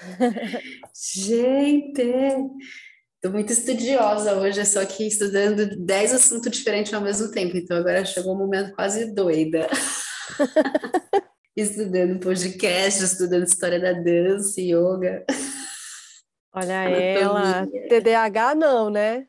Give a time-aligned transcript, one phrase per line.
[0.94, 2.02] Gente,
[3.20, 8.04] tô muito estudiosa hoje, só aqui estudando 10 assuntos diferentes ao mesmo tempo, então agora
[8.04, 9.68] chegou um momento quase doida.
[11.56, 15.24] estudando podcast, estudando história da dança, yoga.
[16.52, 19.26] Olha ela, TDAH não, né?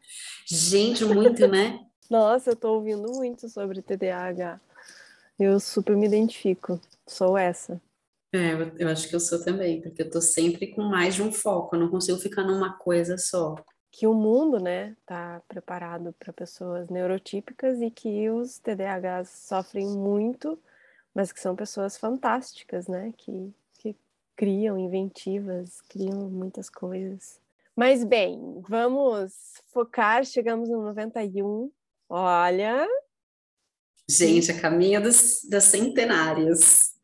[0.48, 1.80] Gente, muito, né?
[2.10, 4.60] Nossa, eu tô ouvindo muito sobre TDAH.
[5.40, 7.82] Eu super me identifico, sou essa.
[8.36, 11.32] É, eu acho que eu sou também, porque eu tô sempre com mais de um
[11.32, 13.56] foco, eu não consigo ficar numa coisa só.
[13.90, 20.60] Que o mundo, né, tá preparado para pessoas neurotípicas e que os TDAHs sofrem muito,
[21.14, 23.96] mas que são pessoas fantásticas, né, que, que
[24.36, 27.40] criam inventivas, criam muitas coisas.
[27.74, 31.72] Mas bem, vamos focar, chegamos no 91.
[32.10, 32.86] Olha,
[34.08, 36.95] Gente, a caminho das, das centenárias.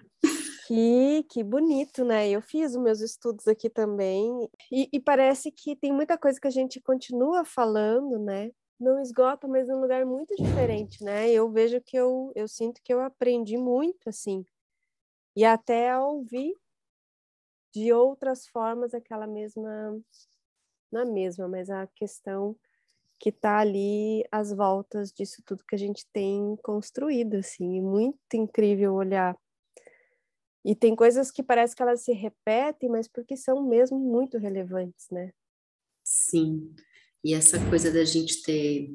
[0.74, 2.30] Que, que bonito, né?
[2.30, 6.48] Eu fiz os meus estudos aqui também, e, e, parece que tem muita coisa que
[6.48, 8.52] a gente continua falando, né?
[8.80, 11.30] Não esgota, mas num lugar muito diferente, né?
[11.30, 14.46] Eu vejo que eu, eu sinto que eu aprendi muito, assim,
[15.36, 16.56] e até a ouvir
[17.74, 20.02] de outras formas aquela mesma,
[20.90, 22.56] não a mesma, mas a questão
[23.20, 28.94] que está ali às voltas disso tudo que a gente tem construído, assim, muito incrível
[28.94, 29.36] olhar
[30.64, 35.08] e tem coisas que parece que elas se repetem, mas porque são mesmo muito relevantes,
[35.12, 35.32] né?
[36.04, 36.74] Sim.
[37.24, 38.90] E essa coisa da gente ter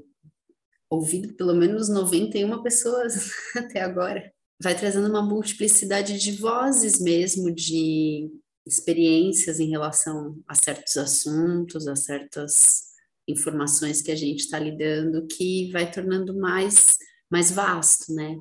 [0.88, 4.32] ouvido pelo menos 91 pessoas até agora
[4.62, 8.30] vai trazendo uma multiplicidade de vozes mesmo, de
[8.66, 12.86] experiências em relação a certos assuntos, a certas
[13.28, 16.96] informações que a gente está lidando, que vai tornando mais
[17.28, 18.40] mais vasto, né?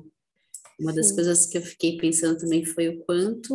[0.78, 1.14] Uma das Sim.
[1.14, 3.54] coisas que eu fiquei pensando também foi o quanto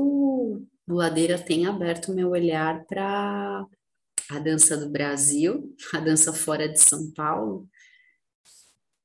[0.87, 3.65] o Ladeira tem aberto o meu olhar para
[4.29, 7.67] a dança do Brasil, a dança fora de São Paulo.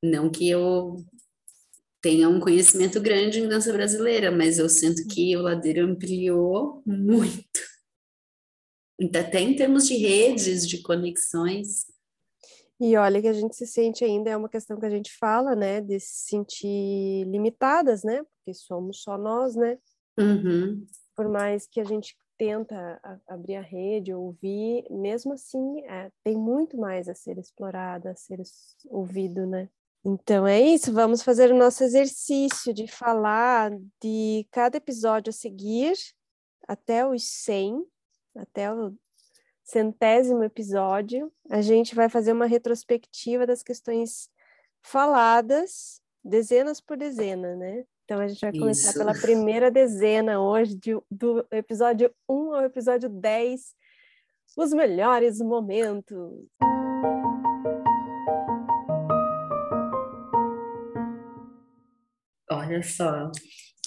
[0.03, 1.05] Não que eu
[2.01, 7.61] tenha um conhecimento grande em dança brasileira, mas eu sinto que o Ladeira ampliou muito.
[9.15, 11.87] Até em termos de redes, de conexões.
[12.81, 15.57] E olha que a gente se sente ainda, é uma questão que a gente fala,
[15.57, 19.79] né, de se sentir limitadas, né, porque somos só nós, né?
[20.19, 20.87] Uhum.
[21.15, 26.77] Por mais que a gente tenta abrir a rede, ouvir, mesmo assim, é, tem muito
[26.77, 28.41] mais a ser explorado, a ser
[28.91, 29.71] ouvido, né?
[30.05, 35.97] Então é isso, vamos fazer o nosso exercício de falar de cada episódio a seguir
[36.69, 37.85] até os 100,
[38.37, 38.95] até o
[39.67, 44.31] centésimo episódio, a gente vai fazer uma retrospectiva das questões
[44.81, 47.85] faladas, dezenas por dezena, né?
[48.05, 48.99] Então a gente vai começar Isso.
[48.99, 53.75] pela primeira dezena hoje, de, do episódio 1 ao episódio 10,
[54.57, 56.17] os melhores momentos.
[62.49, 63.33] Olha só,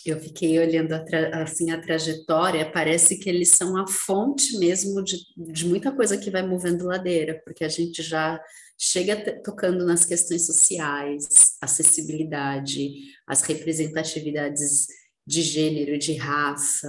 [0.05, 1.03] eu fiquei olhando a
[1.41, 6.29] assim a trajetória, parece que eles são a fonte mesmo de, de muita coisa que
[6.29, 8.39] vai movendo ladeira, porque a gente já
[8.77, 12.91] chega tocando nas questões sociais, acessibilidade,
[13.27, 14.87] as representatividades
[15.27, 16.87] de gênero, de raça,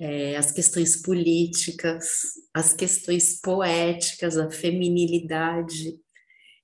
[0.00, 2.06] é, as questões políticas,
[2.54, 5.98] as questões poéticas, a feminilidade.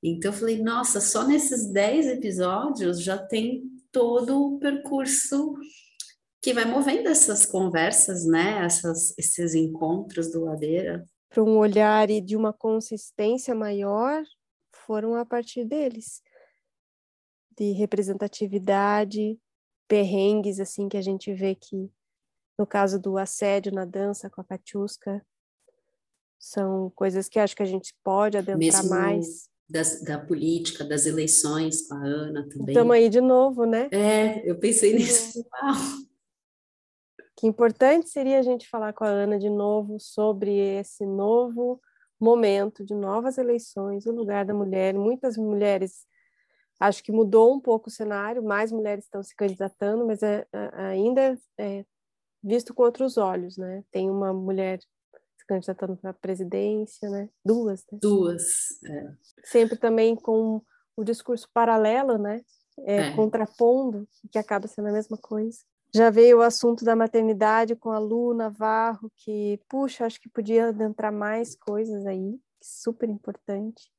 [0.03, 5.55] Então eu falei, nossa, só nesses 10 episódios já tem todo o percurso
[6.43, 8.63] que vai movendo essas conversas, né?
[8.65, 11.07] Essas, esses encontros do Ladeira.
[11.31, 14.23] Para um olhar e de uma consistência maior,
[14.71, 16.21] foram a partir deles.
[17.57, 19.39] De representatividade,
[19.89, 21.91] perrengues, assim, que a gente vê que,
[22.59, 25.25] no caso do assédio na dança com a Katiuska,
[26.39, 29.49] são coisas que acho que a gente pode adentrar Mesmo mais.
[29.67, 32.75] Das, da política, das eleições com a Ana também.
[32.75, 33.89] Estamos aí de novo, né?
[33.91, 35.43] É, eu pensei nisso.
[35.63, 35.75] Uau!
[37.37, 41.81] Que importante seria a gente falar com a Ana de novo sobre esse novo
[42.21, 44.95] momento de novas eleições, o lugar da mulher.
[44.95, 46.07] Muitas mulheres,
[46.79, 50.71] acho que mudou um pouco o cenário, mais mulheres estão se candidatando, mas é, é,
[50.77, 51.85] ainda é
[52.43, 53.83] visto com outros olhos, né?
[53.91, 54.79] Tem uma mulher
[55.45, 57.29] se candidatando para a presidência, né?
[57.45, 57.99] Duas, né?
[58.01, 58.43] Duas.
[58.85, 59.13] É.
[59.45, 60.63] Sempre também com
[60.97, 62.41] o discurso paralelo, né?
[62.81, 63.13] É, é.
[63.15, 65.59] Contrapondo, que acaba sendo a mesma coisa.
[65.95, 70.69] Já veio o assunto da maternidade com a Lu Navarro, que, puxa, acho que podia
[70.69, 73.93] adentrar mais coisas aí, super importante.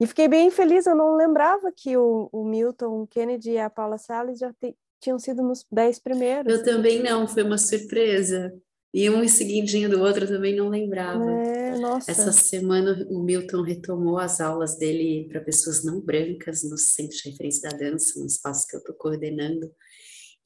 [0.00, 3.98] E fiquei bem feliz, eu não lembrava que o, o Milton Kennedy e a Paula
[3.98, 6.52] Salles já te, tinham sido nos dez primeiros.
[6.52, 8.52] Eu também não, foi uma surpresa.
[8.94, 11.30] E um seguidinho do outro eu também não lembrava.
[11.30, 12.10] É, nossa.
[12.10, 17.30] Essa semana o Milton retomou as aulas dele para pessoas não brancas no Centro de
[17.30, 19.70] Referência da Dança, um espaço que eu estou coordenando.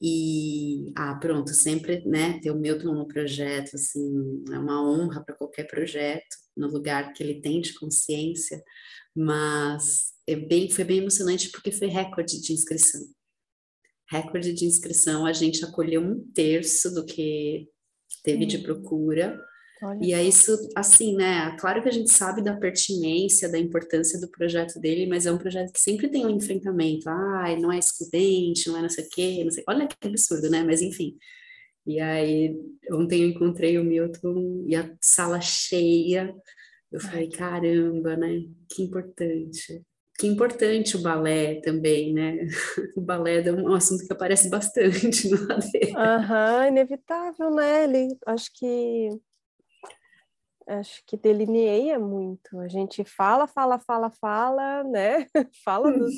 [0.01, 5.35] E, ah, pronto, sempre, né, ter o Milton no projeto, assim, é uma honra para
[5.35, 8.63] qualquer projeto, no lugar que ele tem de consciência,
[9.15, 13.01] mas é bem, foi bem emocionante porque foi recorde de inscrição.
[14.09, 17.69] Recorde de inscrição, a gente acolheu um terço do que
[18.23, 19.39] teve de procura,
[19.83, 19.97] Olha.
[19.99, 21.55] E é isso, assim, né?
[21.57, 25.39] Claro que a gente sabe da pertinência, da importância do projeto dele, mas é um
[25.39, 27.09] projeto que sempre tem um enfrentamento.
[27.09, 29.63] Ah, não é excludente, não é não sei o quê, não sei.
[29.67, 30.63] Olha que absurdo, né?
[30.63, 31.17] Mas enfim.
[31.87, 32.55] E aí,
[32.91, 36.31] ontem eu encontrei o Milton e a sala cheia.
[36.91, 38.43] Eu falei, caramba, né?
[38.69, 39.81] Que importante.
[40.21, 42.37] Que importante o balé também, né?
[42.95, 45.93] O balé é um assunto que aparece bastante no AD.
[45.97, 47.85] Aham, uhum, inevitável, né?
[47.85, 49.09] Ele, acho que
[50.67, 52.59] acho que delineia muito.
[52.59, 55.25] A gente fala, fala, fala, fala, né?
[55.65, 56.13] fala dos,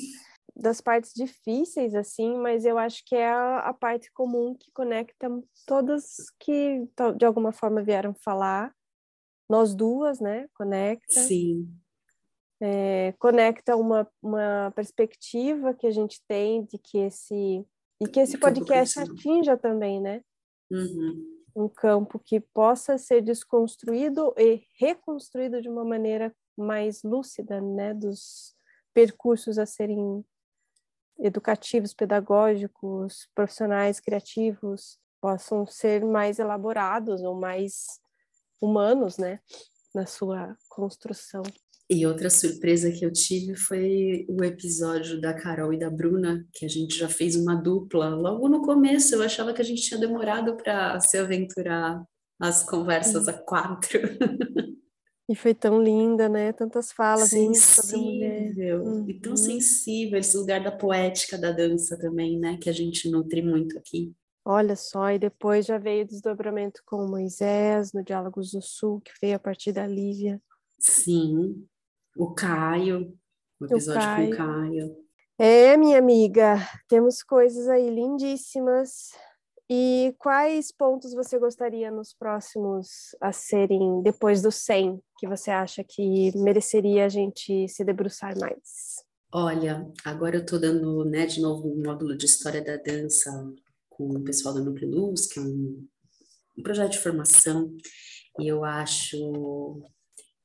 [0.54, 5.30] das partes difíceis, assim, mas eu acho que é a, a, parte comum que conecta
[5.66, 6.86] todas que
[7.16, 8.70] de alguma forma vieram falar.
[9.48, 10.46] Nós duas, né?
[10.52, 11.20] Conecta.
[11.20, 11.74] Sim.
[12.66, 17.66] É, conecta uma, uma perspectiva que a gente tem de que esse
[18.00, 20.22] e que esse podcast atinja também, né?
[20.70, 27.94] Uhum um campo que possa ser desconstruído e reconstruído de uma maneira mais lúcida, né,
[27.94, 28.54] dos
[28.92, 30.24] percursos a serem
[31.18, 38.00] educativos, pedagógicos, profissionais, criativos, possam ser mais elaborados ou mais
[38.60, 39.40] humanos, né,
[39.94, 41.42] na sua construção.
[41.90, 46.64] E outra surpresa que eu tive foi o episódio da Carol e da Bruna, que
[46.64, 48.08] a gente já fez uma dupla.
[48.08, 52.02] Logo no começo, eu achava que a gente tinha demorado para se aventurar
[52.40, 54.00] as conversas a quatro.
[55.26, 56.52] E foi tão linda, né?
[56.52, 57.30] Tantas falas
[57.96, 58.78] mulher.
[58.78, 59.08] Uhum.
[59.08, 62.58] E tão sensível, esse lugar da poética da dança também, né?
[62.60, 64.12] Que a gente nutre muito aqui.
[64.44, 69.12] Olha só, e depois já veio o desdobramento com Moisés, no Diálogos do Sul, que
[69.20, 70.38] veio a partir da Lívia.
[70.78, 71.66] Sim,
[72.16, 73.12] o Caio,
[73.60, 74.28] o episódio o Caio.
[74.28, 74.96] com o Caio.
[75.38, 76.56] É, minha amiga,
[76.88, 79.10] temos coisas aí lindíssimas.
[79.68, 85.82] E quais pontos você gostaria nos próximos a serem, depois do 100, que você acha
[85.82, 89.02] que mereceria a gente se debruçar mais?
[89.32, 93.30] Olha, agora eu estou dando, né, de novo um módulo de História da Dança
[93.88, 95.84] com o pessoal da Núcleo Luz, que é um,
[96.58, 97.74] um projeto de formação,
[98.38, 99.82] e eu acho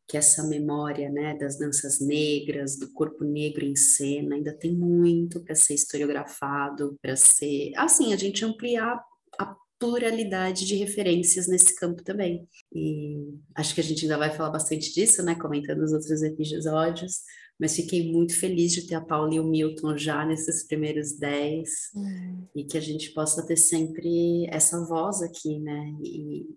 [0.09, 5.39] que essa memória né, das danças negras, do corpo negro em cena, ainda tem muito
[5.41, 7.71] para ser historiografado, para ser.
[7.77, 8.99] Assim, a gente ampliar
[9.37, 12.49] a pluralidade de referências nesse campo também.
[12.73, 17.19] E acho que a gente ainda vai falar bastante disso, né, comentando os outros episódios,
[17.59, 21.69] mas fiquei muito feliz de ter a Paula e o Milton já nesses primeiros dez,
[21.93, 22.47] uhum.
[22.55, 26.47] e que a gente possa ter sempre essa voz aqui, né, e,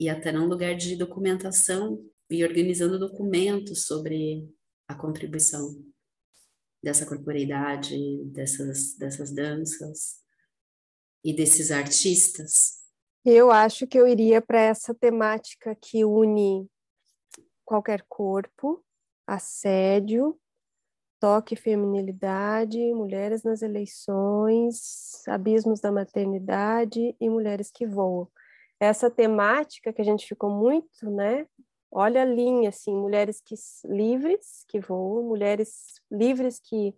[0.00, 4.48] e até num lugar de documentação e organizando documentos sobre
[4.88, 5.84] a contribuição
[6.82, 10.22] dessa corporeidade, dessas, dessas danças
[11.24, 12.84] e desses artistas
[13.24, 16.70] Eu acho que eu iria para essa temática que une
[17.64, 18.84] qualquer corpo,
[19.26, 20.38] assédio,
[21.18, 28.30] toque feminilidade, mulheres nas eleições, abismos da maternidade e mulheres que voam.
[28.78, 31.46] Essa temática que a gente ficou muito, né?
[31.90, 36.94] Olha a linha, assim, mulheres que livres que voam, mulheres livres que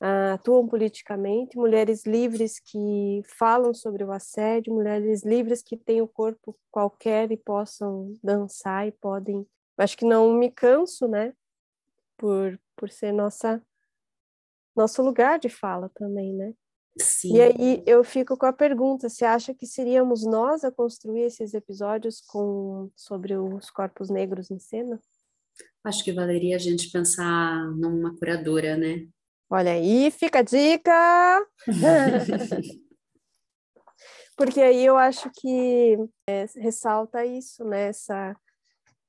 [0.00, 6.08] uh, atuam politicamente, mulheres livres que falam sobre o assédio, mulheres livres que têm o
[6.08, 9.46] corpo qualquer e possam dançar e podem.
[9.76, 11.34] Acho que não me canso, né?
[12.16, 13.62] Por, por ser nossa
[14.74, 16.54] nosso lugar de fala também, né?
[17.00, 17.36] Sim.
[17.36, 21.54] E aí eu fico com a pergunta: você acha que seríamos nós a construir esses
[21.54, 25.00] episódios com sobre os corpos negros em cena?
[25.84, 29.06] Acho que valeria a gente pensar numa curadora, né?
[29.50, 31.46] Olha aí, fica a dica!
[34.36, 35.96] Porque aí eu acho que
[36.28, 37.88] é, ressalta isso, né?
[37.88, 38.36] Essa,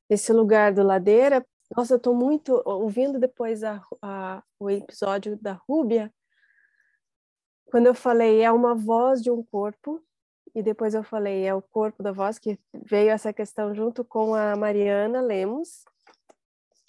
[0.10, 1.46] esse lugar do Ladeira.
[1.76, 6.12] Nossa, eu estou muito ouvindo depois a, a, o episódio da Rúbia,
[7.70, 10.02] quando eu falei é uma voz de um corpo,
[10.56, 14.34] e depois eu falei é o corpo da voz, que veio essa questão junto com
[14.34, 15.84] a Mariana Lemos,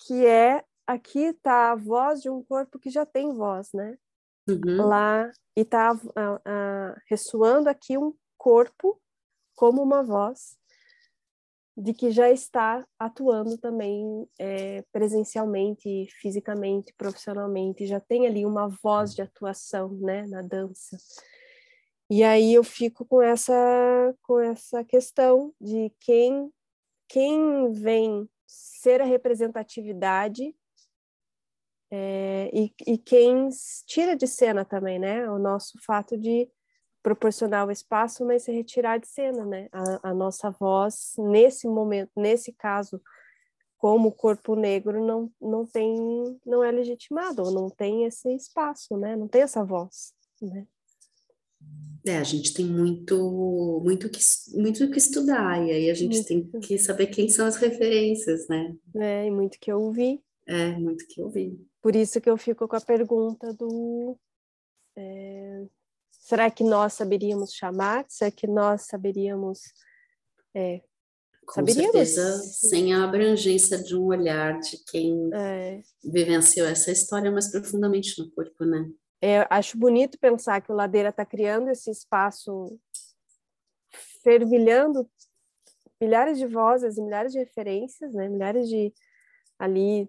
[0.06, 3.96] que é aqui está a voz de um corpo que já tem voz, né?
[4.48, 4.86] Uhum.
[4.86, 5.92] Lá, e está
[7.08, 9.00] ressoando aqui um corpo
[9.54, 10.59] como uma voz
[11.80, 19.14] de que já está atuando também é, presencialmente, fisicamente, profissionalmente, já tem ali uma voz
[19.14, 20.98] de atuação, né, na dança.
[22.10, 23.54] E aí eu fico com essa
[24.22, 26.52] com essa questão de quem
[27.08, 30.54] quem vem ser a representatividade
[31.90, 33.48] é, e, e quem
[33.86, 35.28] tira de cena também, né?
[35.30, 36.48] O nosso fato de
[37.02, 39.68] proporcionar o espaço, mas se retirar de cena, né?
[39.72, 43.00] A, a, nossa voz, nesse momento, nesse caso,
[43.78, 45.96] como corpo negro, não, não tem,
[46.44, 49.16] não é legitimado, ou não tem esse espaço, né?
[49.16, 50.66] Não tem essa voz, né?
[52.06, 54.20] É, a gente tem muito, muito que,
[54.54, 56.26] muito que estudar, e aí a gente muito.
[56.26, 58.74] tem que saber quem são as referências, né?
[58.96, 60.22] É, e muito que ouvir.
[60.46, 61.60] É, muito que ouvir.
[61.82, 64.16] Por isso que eu fico com a pergunta do.
[64.96, 65.66] É,
[66.30, 68.04] será que nós saberíamos chamar?
[68.08, 69.60] Será que nós saberíamos.
[70.54, 70.80] É,
[71.44, 71.92] com saberíamos?
[71.92, 75.80] certeza, sem a abrangência de um olhar de quem é.
[76.04, 78.88] vivenciou essa história mais profundamente no corpo, né?
[79.20, 82.78] É, acho bonito pensar que o Ladeira está criando esse espaço
[84.22, 85.10] fervilhando
[86.00, 88.28] milhares de vozes e milhares de referências, né?
[88.28, 88.94] Milhares de
[89.58, 90.08] ali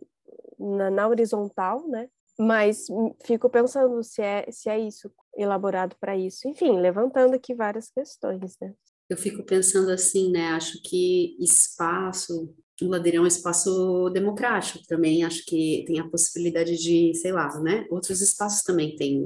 [0.59, 2.07] na, na horizontal, né?
[2.39, 2.85] Mas
[3.25, 6.47] fico pensando se é, se é isso, elaborado para isso.
[6.47, 8.73] Enfim, levantando aqui várias questões, né?
[9.09, 10.51] Eu fico pensando assim, né?
[10.51, 15.23] Acho que espaço, o Ladeirão é um espaço democrático também.
[15.23, 17.85] Acho que tem a possibilidade de, sei lá, né?
[17.89, 19.21] Outros espaços também têm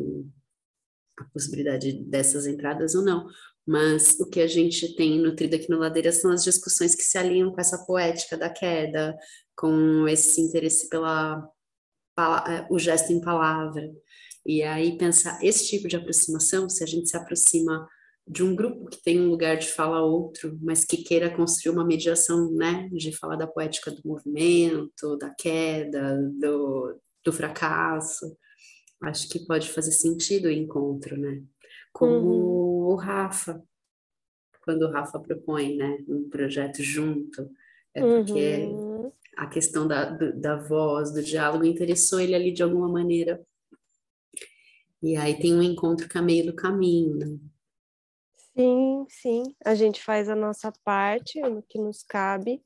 [1.20, 3.28] a possibilidade dessas entradas ou não.
[3.66, 7.18] Mas o que a gente tem nutrido aqui no Ladeira são as discussões que se
[7.18, 9.16] alinham com essa poética da queda,
[9.56, 11.48] com esse interesse pela
[12.70, 13.92] o gesto em palavra.
[14.46, 17.88] E aí pensar esse tipo de aproximação, se a gente se aproxima
[18.28, 21.86] de um grupo que tem um lugar de fala outro, mas que queira construir uma
[21.86, 28.36] mediação, né, de falar da poética do movimento, da queda, do, do fracasso,
[29.04, 31.44] acho que pode fazer sentido o encontro, né?
[31.94, 32.94] Como uhum.
[32.94, 33.62] o Rafa,
[34.64, 37.48] quando o Rafa propõe, né, um projeto junto,
[37.94, 42.64] é porque uhum a questão da, do, da voz, do diálogo, interessou ele ali de
[42.64, 43.46] alguma maneira.
[45.02, 47.38] E aí tem um encontro que é meio do caminho, né?
[48.58, 49.44] Sim, sim.
[49.66, 52.62] A gente faz a nossa parte, no que nos cabe,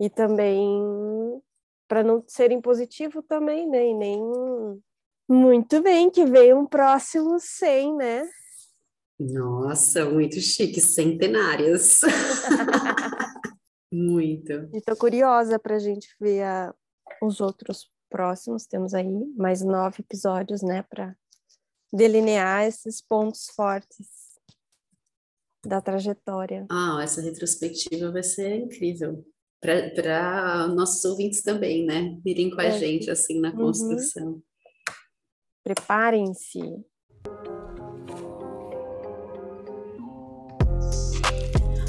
[0.00, 0.70] e também
[1.88, 3.88] para não ser impositivo também, né?
[3.88, 4.20] E nem
[5.28, 8.28] muito bem, que veio um próximo 100, né?
[9.18, 12.02] Nossa, muito chique, centenários.
[13.92, 14.52] Muito.
[14.72, 16.74] Estou curiosa para a gente ver a,
[17.22, 18.66] os outros próximos.
[18.66, 21.16] Temos aí mais nove episódios, né, para
[21.92, 24.08] delinear esses pontos fortes
[25.64, 26.66] da trajetória.
[26.70, 29.24] Ah, essa retrospectiva vai ser incrível.
[29.60, 32.20] Para nossos ouvintes também, né?
[32.22, 32.78] Virem com a é.
[32.78, 33.56] gente assim na uhum.
[33.56, 34.28] construção.
[34.28, 34.42] Uhum.
[35.64, 36.60] Preparem-se.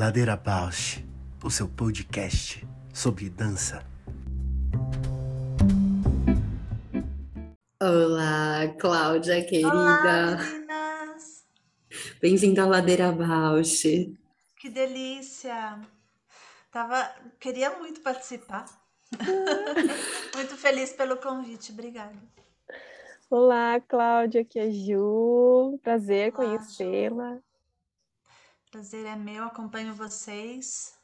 [0.00, 1.04] Ladeira Bausch,
[1.44, 3.84] o seu podcast sobre dança.
[7.78, 9.68] Olá, Cláudia, querida.
[9.68, 11.44] Olá, meninas!
[12.18, 13.82] Bem-vinda à Ladeira Bausch.
[14.56, 15.78] Que delícia!
[16.70, 18.64] Tava, queria muito participar.
[20.34, 22.16] muito feliz pelo convite, obrigada.
[23.28, 25.78] Olá, Cláudia, aqui é Ju.
[25.82, 27.38] Prazer conhecê-la.
[28.70, 30.94] Prazer é meu, acompanho vocês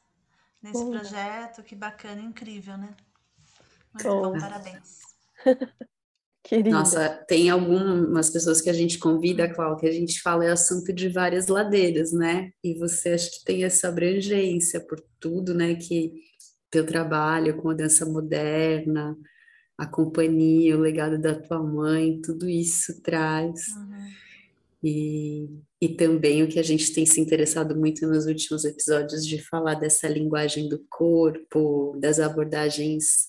[0.63, 0.93] nesse Bom.
[0.93, 2.95] projeto, que bacana, incrível, né?
[3.93, 4.33] Muito Bom.
[4.33, 5.01] bom, parabéns.
[6.45, 6.71] Querida.
[6.71, 10.93] Nossa, tem algumas pessoas que a gente convida, Cláudia, que a gente fala é assunto
[10.93, 12.53] de várias ladeiras, né?
[12.63, 15.75] E você acho que tem essa abrangência por tudo, né?
[15.75, 16.13] Que
[16.71, 19.17] teu trabalho com a dança moderna,
[19.77, 23.67] a companhia, o legado da tua mãe, tudo isso traz.
[23.77, 24.26] Uhum.
[24.83, 25.49] E,
[25.81, 29.75] e também o que a gente tem se interessado muito nos últimos episódios de falar
[29.75, 33.27] dessa linguagem do corpo, das abordagens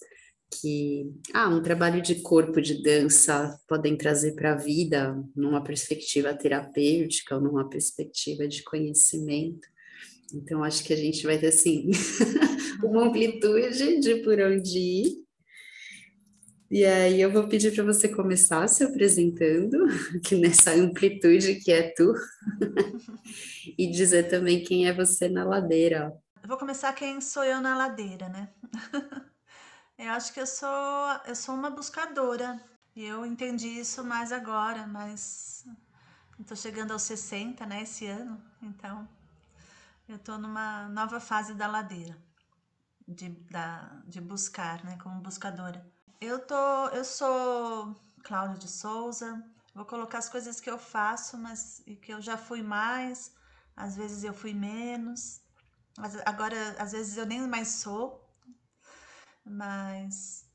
[0.49, 6.33] que ah, um trabalho de corpo de dança podem trazer para a vida numa perspectiva
[6.33, 9.67] terapêutica ou numa perspectiva de conhecimento.
[10.33, 11.89] Então acho que a gente vai ter assim
[12.83, 15.26] uma amplitude de por onde ir.
[16.69, 19.77] E aí eu vou pedir para você começar se apresentando,
[20.25, 22.13] que nessa amplitude que é tu,
[23.77, 26.13] e dizer também quem é você na ladeira.
[26.43, 28.49] Eu vou começar quem sou eu na ladeira, né?
[29.97, 30.67] eu acho que eu sou,
[31.25, 32.59] eu sou uma buscadora.
[32.93, 35.65] E eu entendi isso mais agora, mas
[36.39, 38.41] estou chegando aos 60, né, esse ano.
[38.61, 39.07] Então,
[40.09, 42.17] eu estou numa nova fase da ladeira,
[43.07, 45.85] de, da, de buscar, né, como buscadora.
[46.19, 49.43] Eu, tô, eu sou Cláudia de Souza,
[49.75, 53.35] vou colocar as coisas que eu faço, mas que eu já fui mais,
[53.75, 55.39] às vezes eu fui menos.
[56.25, 58.27] Agora, às vezes eu nem mais sou,
[59.45, 60.49] mas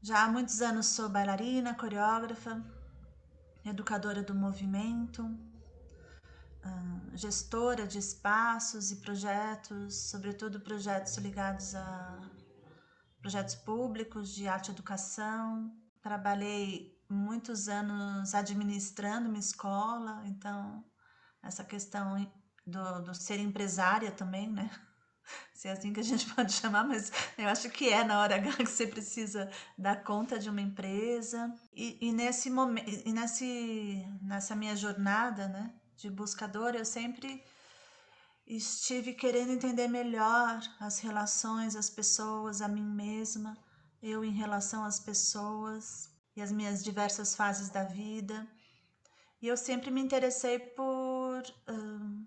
[0.00, 2.64] já há muitos anos sou bailarina, coreógrafa,
[3.66, 5.22] educadora do movimento,
[6.64, 12.18] ah, gestora de espaços e projetos, sobretudo projetos ligados a
[13.20, 15.72] projetos públicos de arte e educação.
[16.02, 20.84] Trabalhei muitos anos administrando uma escola, então
[21.42, 22.30] essa questão
[22.66, 24.70] do, do ser empresária também, né?
[25.54, 28.40] Se é assim que a gente pode chamar, mas eu acho que é na hora
[28.40, 31.52] que você precisa dar conta de uma empresa.
[31.72, 37.44] E, e nesse momento, e nesse, nessa minha jornada, né, de buscadora, eu sempre
[38.56, 43.56] estive querendo entender melhor as relações, as pessoas, a mim mesma,
[44.02, 48.46] eu em relação às pessoas e as minhas diversas fases da vida.
[49.40, 52.26] E eu sempre me interessei por, hum,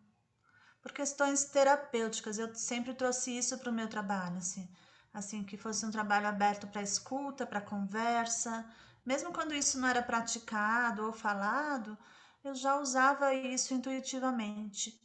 [0.81, 2.39] por questões terapêuticas.
[2.39, 4.69] Eu sempre trouxe isso para o meu trabalho, assim,
[5.13, 8.65] assim que fosse um trabalho aberto para escuta, para conversa.
[9.05, 11.97] Mesmo quando isso não era praticado ou falado,
[12.43, 15.03] eu já usava isso intuitivamente.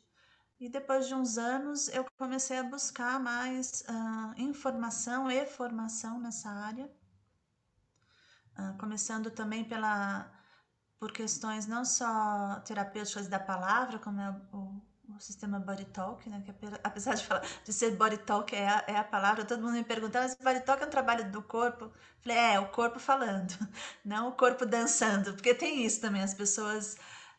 [0.60, 6.50] E depois de uns anos, eu comecei a buscar mais uh, informação e formação nessa
[6.50, 6.90] área,
[8.58, 10.30] uh, começando também pela
[10.98, 14.82] por questões não só terapêuticas da palavra, como é o,
[15.14, 16.42] o sistema Body Talk, né?
[16.44, 16.50] Que
[16.82, 19.84] apesar de, falar, de ser Body Talk é a, é a palavra, todo mundo me
[19.84, 21.92] perguntava se Body Talk é um trabalho do corpo.
[22.20, 23.54] Falei, é, o corpo falando,
[24.04, 26.96] não o corpo dançando, porque tem isso também, as pessoas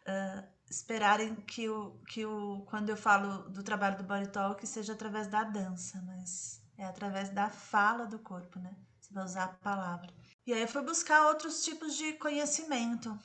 [0.08, 4.93] uh, esperarem que o, que o, quando eu falo do trabalho do Body Talk, seja
[4.93, 8.75] através da dança, mas é através da fala do corpo, né?
[8.99, 10.13] Você vai usar a palavra.
[10.45, 13.17] E aí eu fui buscar outros tipos de conhecimento,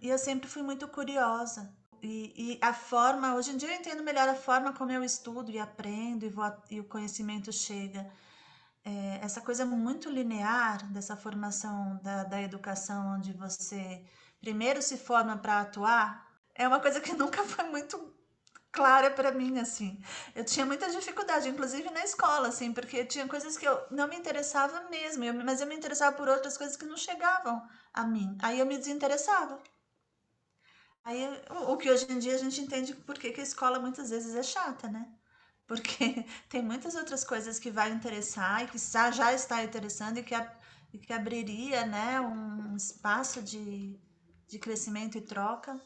[0.00, 1.72] e eu sempre fui muito curiosa.
[2.02, 5.52] E, e, a forma, hoje em dia eu entendo melhor a forma como eu estudo
[5.52, 8.10] e aprendo e, vou, e o conhecimento chega.
[8.84, 14.04] É, essa coisa muito linear dessa formação da, da educação, onde você
[14.40, 16.31] primeiro se forma para atuar,
[16.62, 18.12] é uma coisa que nunca foi muito
[18.72, 20.02] clara para mim, assim.
[20.34, 24.16] Eu tinha muita dificuldade, inclusive na escola, assim, porque tinha coisas que eu não me
[24.16, 28.36] interessava mesmo, eu, mas eu me interessava por outras coisas que não chegavam a mim.
[28.40, 29.62] Aí eu me desinteressava.
[31.04, 31.26] Aí,
[31.68, 34.42] o, que hoje em dia a gente entende por que, a escola muitas vezes é
[34.42, 35.08] chata, né?
[35.66, 40.34] Porque tem muitas outras coisas que vai interessar e que já, está interessando e que,
[40.92, 43.98] e que abriria né, um espaço de,
[44.46, 45.78] de crescimento e troca.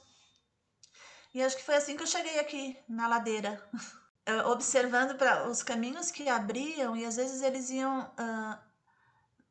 [1.37, 3.63] E acho que foi assim que eu cheguei aqui, na ladeira,
[4.51, 8.59] observando para os caminhos que abriam e às vezes eles iam uh,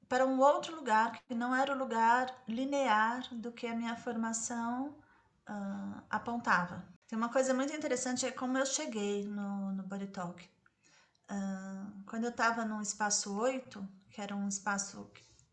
[0.10, 4.98] para um outro lugar que não era o lugar linear do que a minha formação
[5.48, 6.84] uh, apontava.
[7.08, 10.44] Tem uma coisa muito interessante é como eu cheguei no, no Body Talk.
[11.30, 15.02] Uh, quando eu estava no espaço 8, que era um espaço.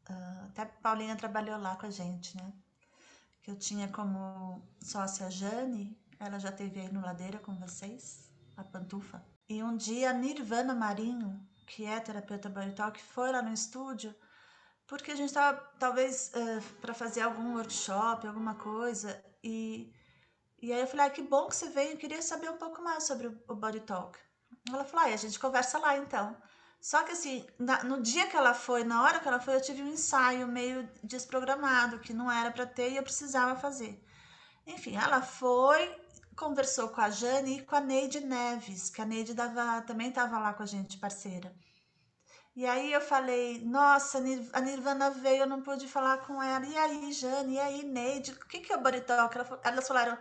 [0.09, 2.55] Uh, até a Paulinha trabalhou lá com a gente, né?
[3.42, 8.63] Que eu tinha como sócia Jane, ela já teve aí no Ladeira com vocês, a
[8.63, 9.25] Pantufa.
[9.49, 14.15] E um dia a Nirvana Marinho, que é terapeuta Body Talk, foi lá no estúdio
[14.87, 19.91] porque a gente estava talvez uh, para fazer algum workshop, alguma coisa, e,
[20.61, 22.83] e aí eu falei, ah, que bom que você veio, eu queria saber um pouco
[22.83, 24.19] mais sobre o, o Body Talk.
[24.69, 26.37] Ela falou, ah, a gente conversa lá então.
[26.79, 29.63] Só que assim, na, no dia que ela foi, na hora que ela foi, eu
[29.63, 34.05] tive um ensaio meio desprogramado, que não era para ter e eu precisava fazer.
[34.67, 35.97] Enfim, ela foi,
[36.37, 40.38] conversou com a Jane e com a Neide Neves, que a Neide dava, também estava
[40.38, 41.55] lá com a gente, parceira.
[42.55, 44.18] E aí eu falei, nossa,
[44.53, 46.66] a Nirvana veio, eu não pude falar com ela.
[46.66, 49.38] E aí, Jane, e aí, Neide, o que, que é o talk?
[49.64, 50.18] Elas falaram,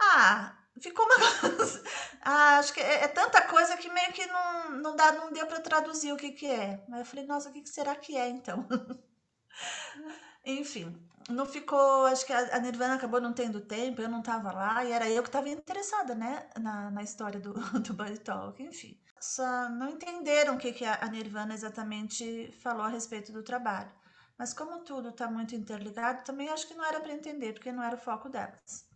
[0.00, 1.16] ah, ficou uma
[1.56, 1.82] coisa.
[2.22, 5.46] ah, acho que é, é, tanta coisa que meio que não, não, dá, não deu
[5.46, 6.84] para traduzir o que, que é.
[6.92, 8.66] Aí eu falei, nossa, o que, que será que é então?
[10.44, 12.06] Enfim, não ficou.
[12.06, 15.22] Acho que a, Nirvana acabou não tendo tempo, eu não estava lá, e era eu
[15.22, 20.54] que estava interessada, né, na, na história do, do Body Talk, enfim só não entenderam
[20.54, 23.90] o que, que a Nirvana exatamente falou a respeito do trabalho.
[24.38, 27.82] Mas como tudo está muito interligado, também acho que não era para entender, porque não
[27.82, 28.86] era o foco delas.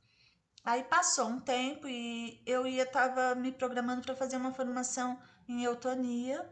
[0.65, 5.19] Aí passou um tempo e eu ia estava me programando para fazer uma formação
[5.49, 6.49] em eutonia,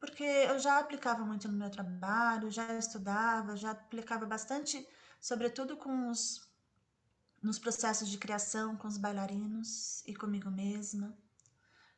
[0.00, 4.84] porque eu já aplicava muito no meu trabalho, já estudava, já aplicava bastante,
[5.24, 6.46] sobretudo com os
[7.42, 11.16] nos processos de criação com os bailarinos e comigo mesma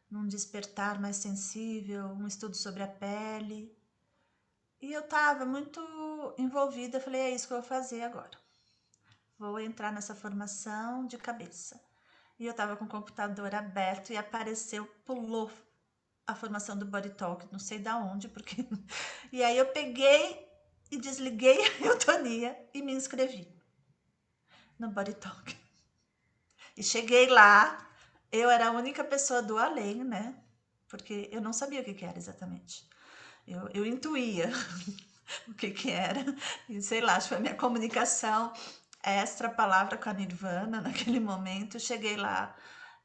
[0.09, 3.77] num despertar mais sensível, um estudo sobre a pele.
[4.81, 5.81] E eu estava muito
[6.39, 8.39] envolvida, falei, é isso que eu vou fazer agora.
[9.37, 11.81] Vou entrar nessa formação de cabeça.
[12.39, 15.51] E eu estava com o computador aberto e apareceu, pulou
[16.25, 18.65] a formação do Body Talk, não sei da onde, porque.
[19.33, 20.47] E aí eu peguei
[20.91, 23.49] e desliguei a eutonia e me inscrevi
[24.79, 25.57] no Body Talk.
[26.77, 27.89] E cheguei lá,
[28.31, 30.35] eu era a única pessoa do além, né?
[30.89, 32.89] Porque eu não sabia o que, que era exatamente.
[33.47, 34.51] Eu, eu intuía
[35.49, 36.25] o que, que era.
[36.69, 38.53] E sei lá, acho que foi a minha comunicação
[39.03, 41.81] extra palavra com a Nirvana naquele momento.
[41.81, 42.55] Cheguei lá.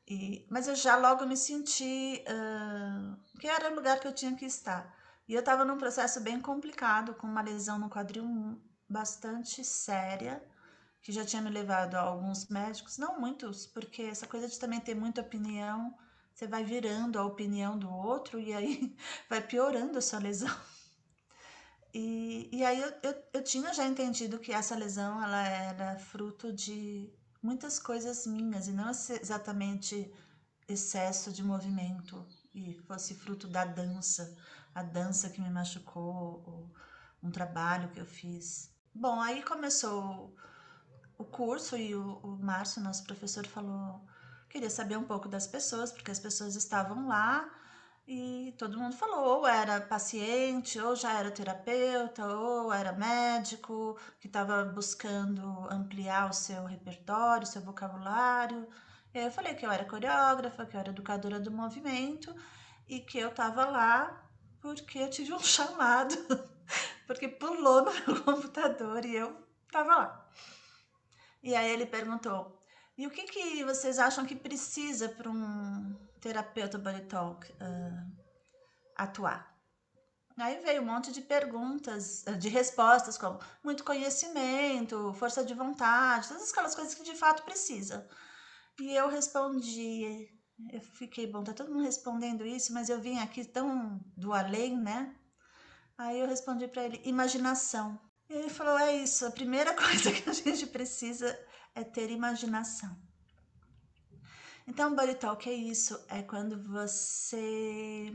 [0.07, 4.35] E, mas eu já logo me senti uh, que era o lugar que eu tinha
[4.35, 4.93] que estar.
[5.27, 8.25] E eu estava num processo bem complicado, com uma lesão no quadril
[8.89, 10.43] bastante séria
[11.01, 14.79] que já tinha me levado a alguns médicos, não muitos, porque essa coisa de também
[14.79, 15.97] ter muita opinião,
[16.33, 18.95] você vai virando a opinião do outro e aí
[19.29, 20.55] vai piorando a sua lesão.
[21.93, 26.53] E, e aí eu, eu, eu tinha já entendido que essa lesão ela era fruto
[26.53, 30.09] de muitas coisas minhas e não exatamente
[30.67, 34.37] excesso de movimento e fosse fruto da dança,
[34.73, 36.71] a dança que me machucou,
[37.21, 38.73] um trabalho que eu fiz.
[38.93, 40.35] Bom, aí começou
[41.17, 44.05] o curso e o, o Márcio, nosso professor, falou
[44.51, 47.49] queria saber um pouco das pessoas, porque as pessoas estavam lá
[48.05, 54.27] e todo mundo falou, ou era paciente, ou já era terapeuta, ou era médico que
[54.27, 58.67] estava buscando ampliar o seu repertório, seu vocabulário.
[59.13, 62.35] E aí eu falei que eu era coreógrafa, que eu era educadora do movimento
[62.89, 64.20] e que eu estava lá
[64.61, 66.15] porque eu tive um chamado,
[67.07, 70.31] porque pulou no meu computador e eu estava lá.
[71.43, 72.61] E aí ele perguntou:
[72.97, 78.11] e o que, que vocês acham que precisa para um terapeuta body talk uh,
[78.95, 79.51] atuar?
[80.37, 86.51] Aí veio um monte de perguntas, de respostas, como muito conhecimento, força de vontade, todas
[86.51, 88.07] aquelas coisas que de fato precisa.
[88.79, 90.29] E eu respondi,
[90.71, 94.77] eu fiquei, bom, tá todo mundo respondendo isso, mas eu vim aqui tão do além,
[94.77, 95.15] né?
[95.97, 97.99] Aí eu respondi para ele, imaginação.
[98.29, 101.37] E ele falou: é isso, a primeira coisa que a gente precisa
[101.75, 102.97] é ter imaginação.
[104.67, 108.13] Então, body talk é isso, é quando você,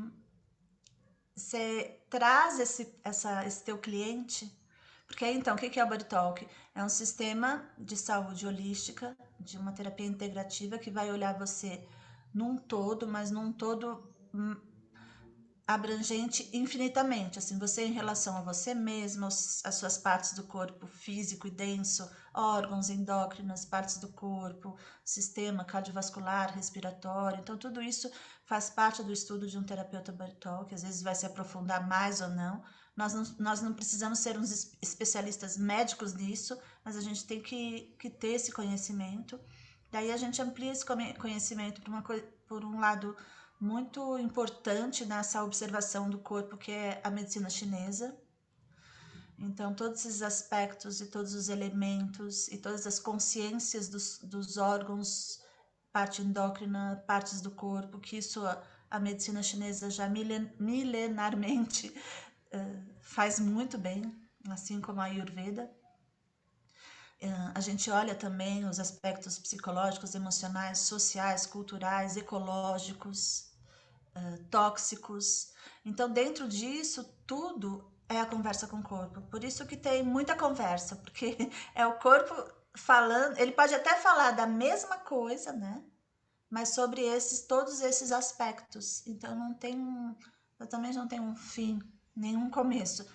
[1.35, 4.51] você traz esse, essa, esse teu cliente,
[5.07, 6.47] porque então, o que é o body talk?
[6.75, 11.87] É um sistema de saúde holística, de uma terapia integrativa que vai olhar você
[12.37, 14.55] num todo, mas num todo hum,
[15.67, 21.47] abrangente infinitamente, assim, você em relação a você mesmo, as suas partes do corpo físico
[21.47, 28.11] e denso, órgãos endócrinos, partes do corpo, sistema cardiovascular, respiratório, então tudo isso
[28.45, 32.21] faz parte do estudo de um terapeuta Bartol, que às vezes vai se aprofundar mais
[32.21, 32.63] ou não.
[32.95, 37.95] Nós não, nós não precisamos ser uns especialistas médicos nisso, mas a gente tem que,
[37.99, 39.41] que ter esse conhecimento.
[39.97, 42.03] Daí a gente amplia esse conhecimento por, uma,
[42.47, 43.17] por um lado
[43.59, 48.15] muito importante nessa observação do corpo, que é a medicina chinesa.
[49.39, 55.43] Então, todos esses aspectos e todos os elementos e todas as consciências dos, dos órgãos,
[55.91, 61.89] parte endócrina, partes do corpo, que isso a, a medicina chinesa já milen, milenarmente
[62.53, 64.15] uh, faz muito bem,
[64.51, 65.75] assim como a Ayurveda.
[67.55, 73.51] A gente olha também os aspectos psicológicos, emocionais, sociais, culturais, ecológicos,
[74.51, 75.53] tóxicos.
[75.85, 79.23] Então, dentro disso, tudo é a conversa com o corpo.
[79.23, 81.37] Por isso que tem muita conversa, porque
[81.75, 82.35] é o corpo
[82.77, 85.83] falando, ele pode até falar da mesma coisa, né?
[86.49, 89.05] Mas sobre esses todos esses aspectos.
[89.07, 90.15] Então não tem um,
[90.71, 91.81] também não tem um fim,
[92.15, 93.07] nenhum começo.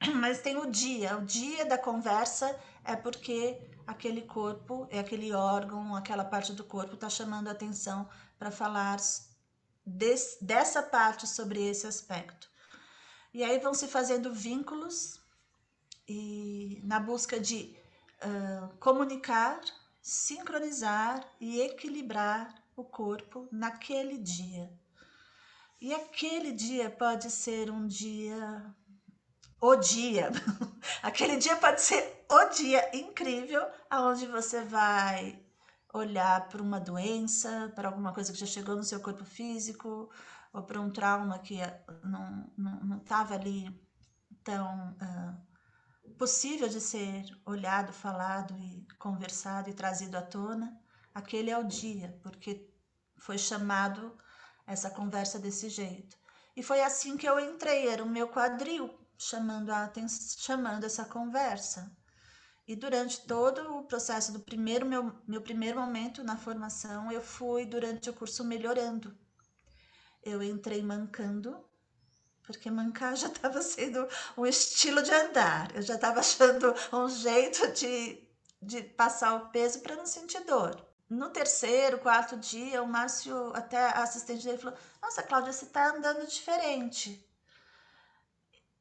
[0.20, 5.94] Mas tem o dia, o dia da conversa é porque aquele corpo, é aquele órgão,
[5.94, 8.98] aquela parte do corpo está chamando a atenção para falar
[9.84, 12.50] des, dessa parte sobre esse aspecto.
[13.32, 15.20] E aí vão se fazendo vínculos
[16.08, 17.76] e na busca de
[18.24, 19.60] uh, comunicar,
[20.00, 24.70] sincronizar e equilibrar o corpo naquele dia.
[25.80, 28.64] E aquele dia pode ser um dia,
[29.60, 30.30] o dia.
[31.02, 35.40] aquele dia pode ser o dia incrível, aonde você vai
[35.92, 40.10] olhar para uma doença, para alguma coisa que já chegou no seu corpo físico,
[40.52, 43.68] ou para um trauma que eh, não estava ali
[44.44, 50.78] tão uh, possível de ser olhado, falado e conversado e trazido à tona,
[51.14, 52.70] aquele é o dia, porque
[53.18, 54.16] foi chamado
[54.66, 56.16] essa conversa desse jeito.
[56.54, 61.04] E foi assim que eu entrei, era o meu quadril chamando a atenção, chamando essa
[61.04, 61.90] conversa.
[62.66, 67.64] E durante todo o processo do primeiro meu, meu primeiro momento na formação, eu fui
[67.64, 69.16] durante o curso melhorando
[70.26, 71.64] eu entrei mancando,
[72.42, 75.74] porque mancar já estava sendo um estilo de andar.
[75.74, 78.28] Eu já estava achando um jeito de,
[78.60, 80.84] de passar o peso para não sentir dor.
[81.08, 85.90] No terceiro, quarto dia, o Márcio, até a assistente dele, falou: Nossa, Cláudia, você está
[85.94, 87.24] andando diferente.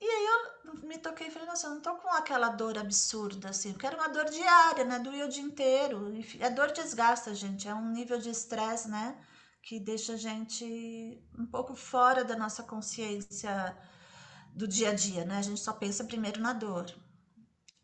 [0.06, 0.26] E aí
[0.66, 3.88] eu me toquei e falei, nossa, eu não tô com aquela dor absurda, assim, porque
[3.88, 5.00] era uma dor diária, né?
[5.00, 6.14] Doía o dia inteiro.
[6.42, 9.18] A dor desgasta, gente, é um nível de estresse, né?
[9.66, 13.76] que deixa a gente um pouco fora da nossa consciência
[14.54, 15.40] do dia a dia, né?
[15.40, 16.86] A gente só pensa primeiro na dor.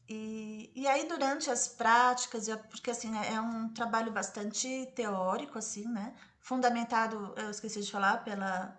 [0.07, 6.13] E, e aí, durante as práticas, porque assim, é um trabalho bastante teórico, assim, né?
[6.39, 8.77] Fundamentado, eu esqueci de falar, pela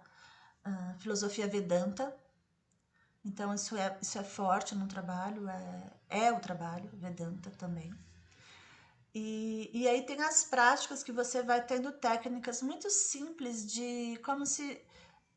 [0.64, 2.14] uh, filosofia Vedanta.
[3.24, 7.92] Então, isso é, isso é forte no trabalho, é, é o trabalho Vedanta também.
[9.14, 14.46] E, e aí tem as práticas que você vai tendo técnicas muito simples de como
[14.46, 14.72] se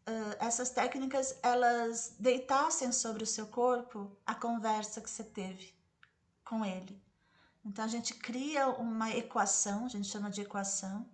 [0.08, 5.74] uh, essas técnicas elas deitassem sobre o seu corpo a conversa que você teve
[6.45, 7.02] com ele.
[7.65, 11.06] Então a gente cria uma equação, a gente chama de equação.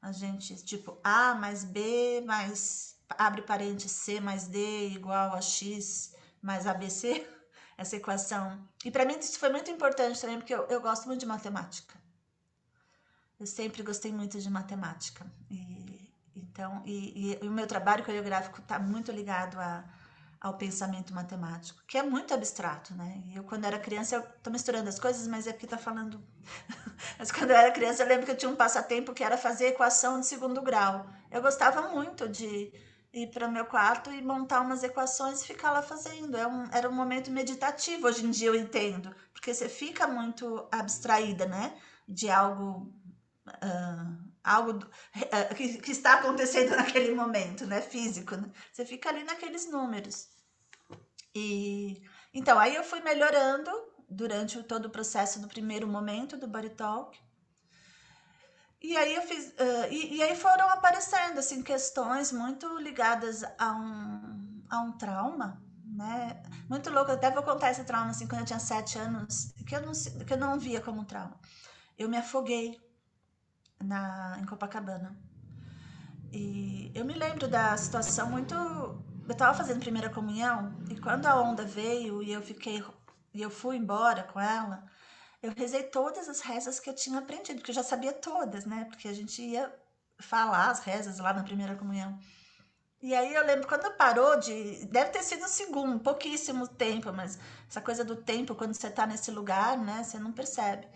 [0.00, 6.14] A gente, tipo, A mais B mais abre parênteses C mais D igual a X
[6.40, 7.26] mais ABC
[7.76, 8.66] essa equação.
[8.84, 11.98] E para mim isso foi muito importante também, porque eu, eu gosto muito de matemática.
[13.38, 15.26] Eu sempre gostei muito de matemática.
[15.50, 19.82] E, então, e, e, o meu trabalho coreográfico está muito ligado a,
[20.38, 23.22] ao pensamento matemático, que é muito abstrato, né?
[23.34, 26.22] Eu, quando era criança, eu tô misturando as coisas, mas é porque tá falando.
[27.18, 29.68] mas quando eu era criança, eu lembro que eu tinha um passatempo que era fazer
[29.68, 31.06] equação de segundo grau.
[31.30, 32.72] Eu gostava muito de
[33.12, 36.36] ir para o meu quarto e montar umas equações e ficar lá fazendo.
[36.36, 40.68] É um, era um momento meditativo, hoje em dia eu entendo, porque você fica muito
[40.70, 41.76] abstraída, né?
[42.08, 42.92] De algo.
[43.48, 47.80] Uh, algo uh, que, que, está acontecendo naquele momento, né?
[47.80, 48.36] Físico.
[48.36, 48.50] Né?
[48.72, 50.28] Você fica ali naqueles números.
[51.34, 53.70] E então aí eu fui melhorando
[54.08, 57.18] durante todo o processo do primeiro momento do Body Talk.
[58.82, 63.72] E aí eu fiz, uh, e, e, aí foram aparecendo assim questões muito ligadas a
[63.72, 66.42] um, a um trauma, né?
[66.68, 69.76] Muito louco, eu até vou contar esse trauma assim quando eu tinha sete anos, que
[69.76, 71.38] eu não que eu não via como trauma.
[71.98, 72.80] Eu me afoguei
[73.82, 75.14] na em Copacabana.
[76.32, 78.54] E eu me lembro da situação muito
[79.30, 82.82] eu estava fazendo primeira comunhão e quando a onda veio e eu fiquei
[83.32, 84.84] e eu fui embora com ela,
[85.42, 88.84] eu rezei todas as rezas que eu tinha aprendido, porque eu já sabia todas, né?
[88.88, 89.72] Porque a gente ia
[90.18, 92.18] falar as rezas lá na primeira comunhão.
[93.02, 94.84] E aí eu lembro quando parou de.
[94.86, 99.06] Deve ter sido um segundo, pouquíssimo tempo, mas essa coisa do tempo, quando você está
[99.06, 100.04] nesse lugar, né?
[100.04, 100.86] Você não percebe.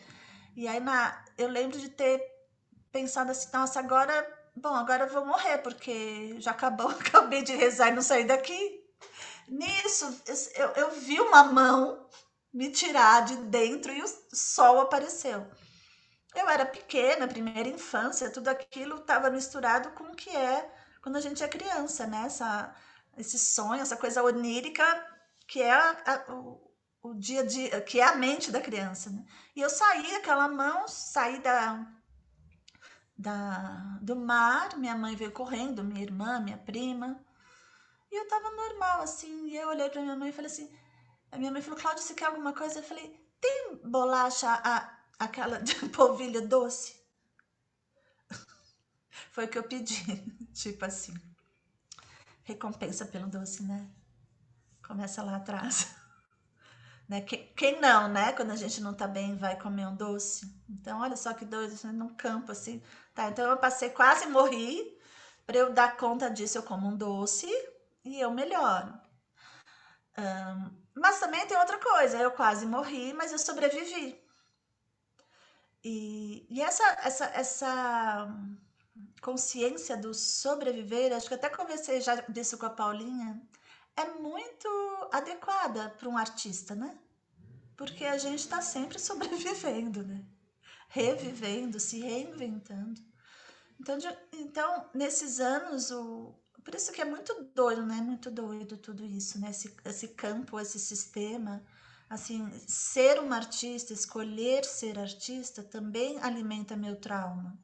[0.54, 2.22] E aí na, eu lembro de ter
[2.92, 4.42] pensado assim, nossa, agora.
[4.56, 8.84] Bom, agora eu vou morrer, porque já acabou, acabei de rezar e não saí daqui.
[9.48, 10.22] Nisso,
[10.54, 12.06] eu, eu vi uma mão
[12.54, 15.44] me tirar de dentro e o sol apareceu.
[16.36, 21.20] Eu era pequena, primeira infância, tudo aquilo estava misturado com o que é quando a
[21.20, 22.22] gente é criança, né?
[22.26, 22.72] Essa,
[23.18, 24.84] esse sonho, essa coisa onírica
[25.46, 26.60] que é a, a, o,
[27.02, 29.24] o, dia dia, que é a mente da criança, né?
[29.54, 31.86] E eu saí, aquela mão, saí da,
[33.18, 37.20] da, do mar, minha mãe veio correndo, minha irmã, minha prima,
[38.10, 40.72] e eu tava normal, assim, e eu olhei para minha mãe e falei assim,
[41.38, 42.78] minha mãe falou, Cláudia, você quer alguma coisa?
[42.78, 46.94] Eu falei, tem bolacha, a, aquela de polvilha doce?
[49.32, 51.14] Foi o que eu pedi, tipo assim.
[52.42, 53.88] Recompensa pelo doce, né?
[54.86, 55.94] Começa lá atrás.
[57.08, 57.20] Né?
[57.20, 58.32] Quem não, né?
[58.32, 60.54] Quando a gente não tá bem, vai comer um doce.
[60.68, 62.82] Então, olha só que doido, num campo assim.
[63.14, 64.98] Tá, então eu passei, quase morri.
[65.46, 67.46] Para eu dar conta disso, eu como um doce
[68.04, 68.98] e eu melhoro.
[70.16, 74.22] Um, mas também tem outra coisa, eu quase morri, mas eu sobrevivi.
[75.82, 78.28] E, e essa, essa, essa
[79.20, 83.42] consciência do sobreviver, acho que até conversei já disso com a Paulinha,
[83.96, 84.68] é muito
[85.12, 86.98] adequada para um artista, né?
[87.76, 90.24] Porque a gente está sempre sobrevivendo, né?
[90.88, 93.00] Revivendo, se reinventando.
[93.80, 97.96] Então, de, então nesses anos, o, por isso que é muito doido, né?
[97.96, 99.50] Muito doido tudo isso, né?
[99.50, 101.62] Esse, esse campo, esse sistema.
[102.08, 107.58] Assim, ser uma artista, escolher ser artista também alimenta meu trauma.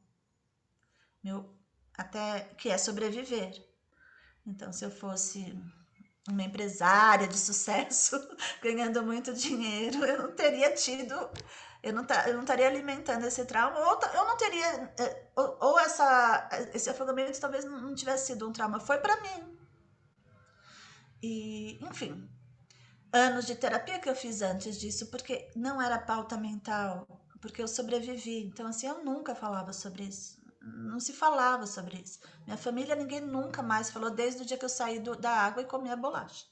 [1.23, 1.53] Meu,
[1.97, 3.53] até que é sobreviver.
[4.45, 5.57] Então, se eu fosse
[6.29, 8.15] uma empresária de sucesso,
[8.61, 11.15] ganhando muito dinheiro, eu não teria tido
[11.83, 15.79] eu não, eu não estaria alimentando esse trauma, ou eu não teria, é, ou, ou
[15.79, 19.57] essa, esse afogamento talvez não tivesse sido um trauma, foi para mim.
[21.23, 22.29] E, enfim,
[23.11, 27.07] anos de terapia que eu fiz antes disso, porque não era pauta mental,
[27.39, 28.43] porque eu sobrevivi.
[28.43, 30.39] Então, assim, eu nunca falava sobre isso.
[30.61, 32.19] Não se falava sobre isso.
[32.45, 35.63] Minha família, ninguém nunca mais falou, desde o dia que eu saí do, da água
[35.63, 36.45] e comi a bolacha.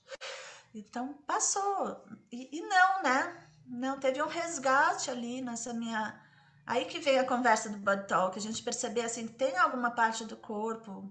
[0.73, 2.03] Então, passou.
[2.31, 3.48] E, e não, né?
[3.69, 6.19] Não, teve um resgate ali nessa minha.
[6.65, 10.25] Aí que veio a conversa do Bud Talk, a gente perceber assim, tem alguma parte
[10.25, 11.07] do corpo,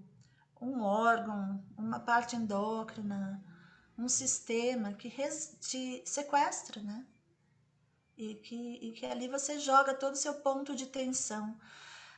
[0.61, 3.41] um órgão, uma parte endócrina,
[3.97, 5.57] um sistema que res...
[5.61, 7.07] te sequestra, né?
[8.17, 11.57] E que, e que ali você joga todo o seu ponto de tensão.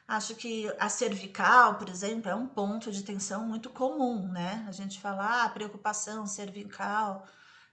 [0.08, 4.64] Acho que a cervical, por exemplo, é um ponto de tensão muito comum, né?
[4.66, 7.26] A gente fala, ah, preocupação cervical,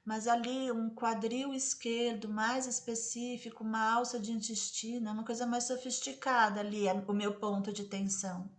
[0.07, 5.65] mas ali um quadril esquerdo mais específico, uma alça de intestino, é uma coisa mais
[5.65, 8.49] sofisticada ali, é o meu ponto de tensão.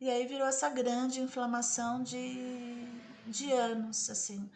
[0.00, 2.88] E aí virou essa grande inflamação de,
[3.26, 4.50] de anos, assim.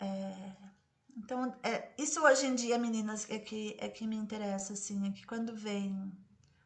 [0.00, 0.56] É,
[1.16, 5.12] então, é, isso hoje em dia, meninas, é que, é que me interessa, assim, é
[5.12, 6.12] que quando vem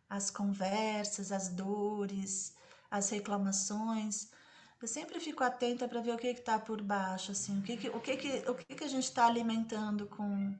[0.09, 2.55] as conversas, as dores,
[2.91, 4.31] as reclamações,
[4.83, 7.89] eu sempre fico atenta para ver o que está por baixo, assim, o que, que
[7.89, 10.53] o que, que, o que, que a gente está alimentando com,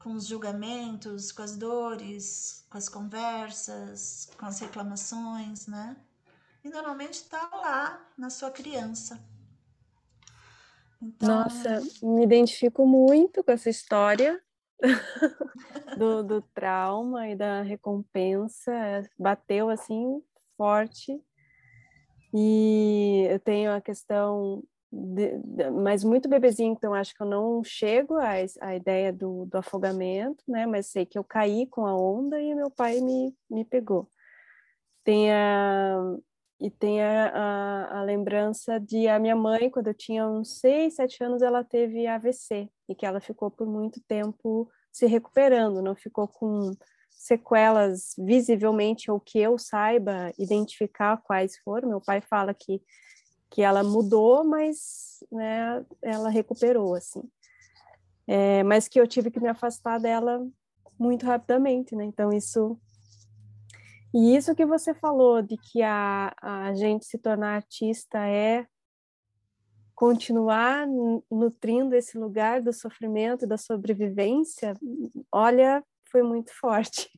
[0.00, 5.96] com os julgamentos, com as dores, com as conversas, com as reclamações, né?
[6.64, 9.24] E normalmente está lá na sua criança.
[11.00, 11.28] Então...
[11.28, 14.42] Nossa, me identifico muito com essa história
[15.96, 18.72] do, do trauma e da recompensa.
[19.16, 20.20] Bateu assim
[20.56, 21.22] forte.
[22.38, 27.64] E eu tenho a questão, de, de, mas muito bebezinho, então acho que eu não
[27.64, 30.66] chego à, à ideia do, do afogamento, né?
[30.66, 34.06] Mas sei que eu caí com a onda e meu pai me, me pegou.
[35.02, 35.96] Tem a,
[36.60, 40.96] e tem a, a, a, lembrança de a minha mãe, quando eu tinha uns seis,
[40.96, 45.94] sete anos, ela teve AVC e que ela ficou por muito tempo se recuperando, não
[45.94, 46.70] ficou com
[47.16, 51.88] sequelas visivelmente ou que eu saiba identificar quais foram.
[51.88, 52.80] Meu pai fala que
[53.48, 57.22] que ela mudou, mas né, ela recuperou assim.
[58.26, 60.44] É, mas que eu tive que me afastar dela
[60.98, 62.04] muito rapidamente, né?
[62.04, 62.78] Então isso
[64.12, 68.66] e isso que você falou de que a, a gente se tornar artista é
[69.94, 70.86] continuar
[71.30, 74.74] nutrindo esse lugar do sofrimento, da sobrevivência,
[75.32, 77.10] olha, foi muito forte.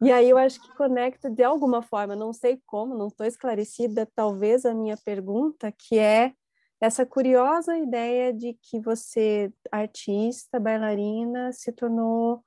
[0.00, 4.06] E aí eu acho que conecta de alguma forma, não sei como, não estou esclarecida,
[4.14, 6.32] talvez a minha pergunta, que é
[6.80, 12.44] essa curiosa ideia de que você, artista, bailarina, se tornou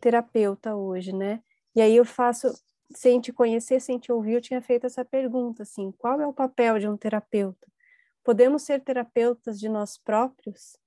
[0.00, 1.42] terapeuta hoje, né?
[1.76, 2.48] E aí eu faço,
[2.94, 6.32] sem te conhecer, sem te ouvir, eu tinha feito essa pergunta, assim, qual é o
[6.32, 7.66] papel de um terapeuta?
[8.24, 10.78] Podemos ser terapeutas de nós próprios?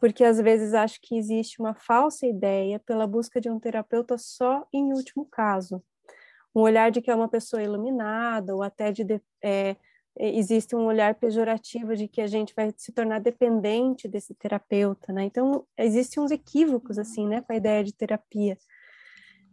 [0.00, 4.66] Porque às vezes acho que existe uma falsa ideia pela busca de um terapeuta só
[4.72, 5.82] em último caso.
[6.54, 9.76] Um olhar de que é uma pessoa iluminada, ou até de é,
[10.18, 15.24] existe um olhar pejorativo de que a gente vai se tornar dependente desse terapeuta, né?
[15.24, 18.58] Então, existem uns equívocos, assim, né, com a ideia de terapia.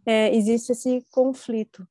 [0.04, 1.86] É, existe esse conflito.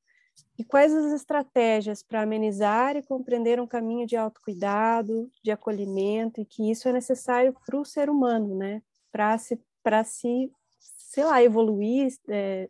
[0.58, 6.46] E quais as estratégias para amenizar e compreender um caminho de autocuidado, de acolhimento, e
[6.46, 8.82] que isso é necessário para o ser humano, né?
[9.12, 9.60] Para se,
[10.06, 12.68] se, sei lá, evoluir, é,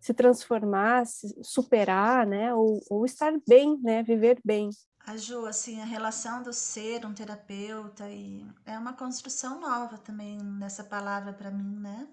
[0.00, 2.54] se transformar, se superar, né?
[2.54, 4.02] Ou, ou estar bem, né?
[4.02, 4.70] Viver bem.
[5.06, 10.38] A Ju, assim, a relação do ser um terapeuta e é uma construção nova também
[10.38, 12.08] nessa palavra para mim, né?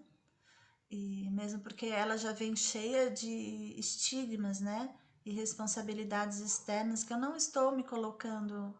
[0.91, 4.93] E mesmo porque ela já vem cheia de estigmas, né?
[5.25, 8.73] E responsabilidades externas que eu não estou me colocando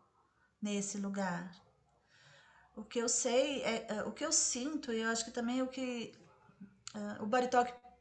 [0.61, 1.55] nesse lugar.
[2.75, 5.61] O que eu sei, é, é o que eu sinto, e eu acho que também
[5.61, 6.13] o que.
[6.95, 7.49] Uh, o body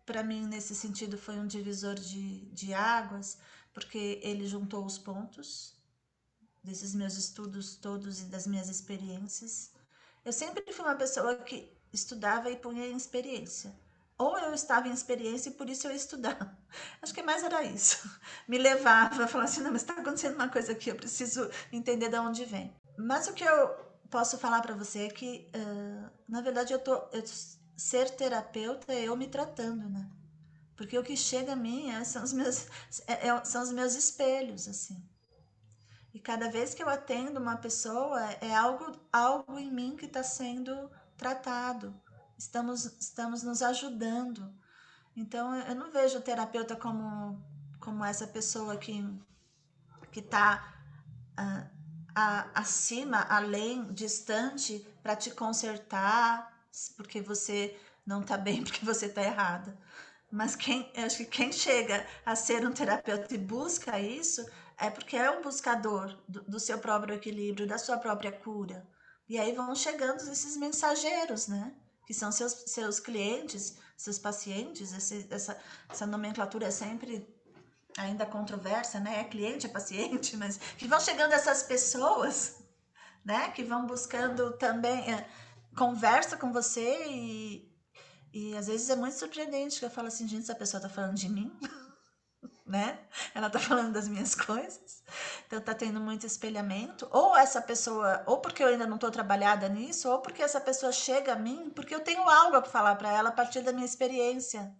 [0.04, 3.38] para mim, nesse sentido, foi um divisor de, de águas,
[3.72, 5.76] porque ele juntou os pontos
[6.62, 9.72] desses meus estudos todos e das minhas experiências.
[10.24, 13.74] Eu sempre fui uma pessoa que estudava e punha em experiência
[14.22, 16.56] ou eu estava em experiência e por isso eu ia estudar.
[17.02, 18.08] Acho que mais era isso.
[18.46, 22.08] Me levava a falar assim, não, mas está acontecendo uma coisa aqui, eu preciso entender
[22.08, 22.72] de onde vem.
[22.96, 23.68] Mas o que eu
[24.10, 27.24] posso falar para você é que, uh, na verdade, eu tô, eu,
[27.76, 30.08] ser terapeuta é eu me tratando, né?
[30.76, 32.66] Porque o que chega a mim é, são, os meus,
[33.06, 35.02] é, é, são os meus espelhos, assim.
[36.14, 40.22] E cada vez que eu atendo uma pessoa, é algo, algo em mim que está
[40.22, 41.94] sendo tratado
[42.42, 44.52] estamos, estamos nos ajudando.
[45.16, 47.40] Então, eu não vejo o terapeuta como,
[47.80, 49.04] como essa pessoa que
[50.14, 50.74] está
[51.38, 51.70] uh,
[52.14, 56.52] ah, acima, além, distante, para te consertar,
[56.96, 59.78] porque você não está bem, porque você está errada.
[60.30, 64.44] Mas quem, eu acho que quem chega a ser um terapeuta e busca isso
[64.78, 68.86] é porque é um buscador do, do seu próprio equilíbrio, da sua própria cura.
[69.28, 71.74] E aí vão chegando esses mensageiros, né?
[72.06, 75.56] Que são seus, seus clientes, seus pacientes, esse, essa,
[75.88, 77.26] essa nomenclatura é sempre
[77.96, 79.20] ainda controversa, né?
[79.20, 82.56] É cliente, é paciente, mas que vão chegando essas pessoas,
[83.24, 83.50] né?
[83.50, 85.28] Que vão buscando também é,
[85.76, 87.72] conversa com você e,
[88.32, 91.14] e às vezes é muito surpreendente que eu falo assim, gente, essa pessoa tá falando
[91.14, 91.52] de mim.
[92.72, 92.98] né?
[93.34, 95.04] Ela tá falando das minhas coisas.
[95.46, 97.06] Então tá tendo muito espelhamento.
[97.10, 100.90] Ou essa pessoa, ou porque eu ainda não tô trabalhada nisso, ou porque essa pessoa
[100.90, 103.84] chega a mim porque eu tenho algo para falar para ela a partir da minha
[103.84, 104.74] experiência.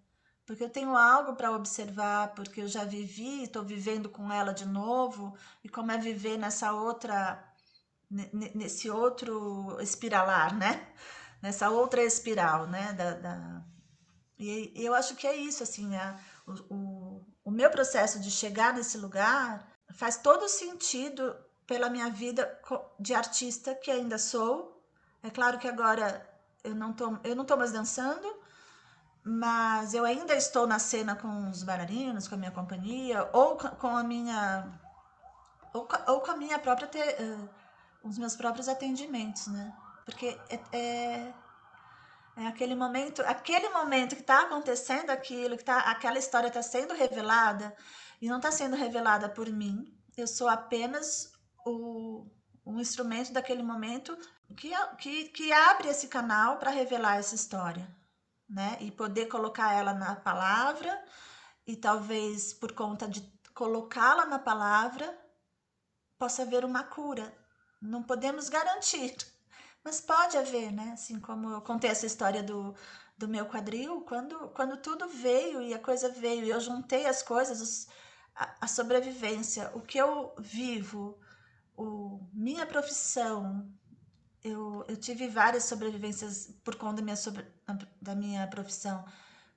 [0.47, 4.66] Porque eu tenho algo para observar, porque eu já vivi, estou vivendo com ela de
[4.66, 7.45] novo, e como é viver nessa outra
[8.55, 10.86] nesse outro espiralar, né?
[11.40, 12.93] Nessa outra espiral, né?
[12.93, 13.62] Da, da...
[14.38, 15.90] E eu acho que é isso, assim,
[16.47, 16.91] o, o,
[17.45, 21.36] o meu processo de chegar nesse lugar faz todo sentido
[21.66, 22.61] pela minha vida
[22.99, 24.82] de artista que ainda sou.
[25.22, 26.28] É claro que agora
[26.62, 28.26] eu não tô, eu não tô mais dançando,
[29.24, 33.97] mas eu ainda estou na cena com os bailarinos, com a minha companhia, ou com
[33.97, 34.80] a minha
[35.72, 37.49] ou, ou com a minha própria uh,
[38.05, 39.72] os meus próprios atendimentos, né?
[40.05, 41.32] Porque é, é
[42.37, 46.95] é aquele momento, aquele momento que está acontecendo aquilo, que tá, aquela história está sendo
[46.95, 47.76] revelada
[48.20, 49.85] e não está sendo revelada por mim.
[50.16, 51.33] Eu sou apenas
[51.66, 52.26] o,
[52.64, 54.16] um instrumento daquele momento
[54.57, 57.89] que, que, que abre esse canal para revelar essa história,
[58.49, 58.76] né?
[58.80, 61.03] E poder colocar ela na palavra
[61.66, 63.20] e talvez por conta de
[63.55, 65.18] colocá-la na palavra
[66.18, 67.37] possa haver uma cura.
[67.80, 69.16] Não podemos garantir,
[69.85, 70.91] mas pode haver, né?
[70.93, 72.74] Assim como eu contei essa história do,
[73.18, 77.22] do meu quadril, quando, quando tudo veio e a coisa veio, e eu juntei as
[77.22, 77.89] coisas, os,
[78.35, 81.18] a, a, sobrevivência, o que eu vivo,
[81.76, 83.68] o, minha profissão,
[84.43, 87.47] eu, eu tive várias sobrevivências por conta da minha, sobre,
[88.01, 89.05] da minha profissão.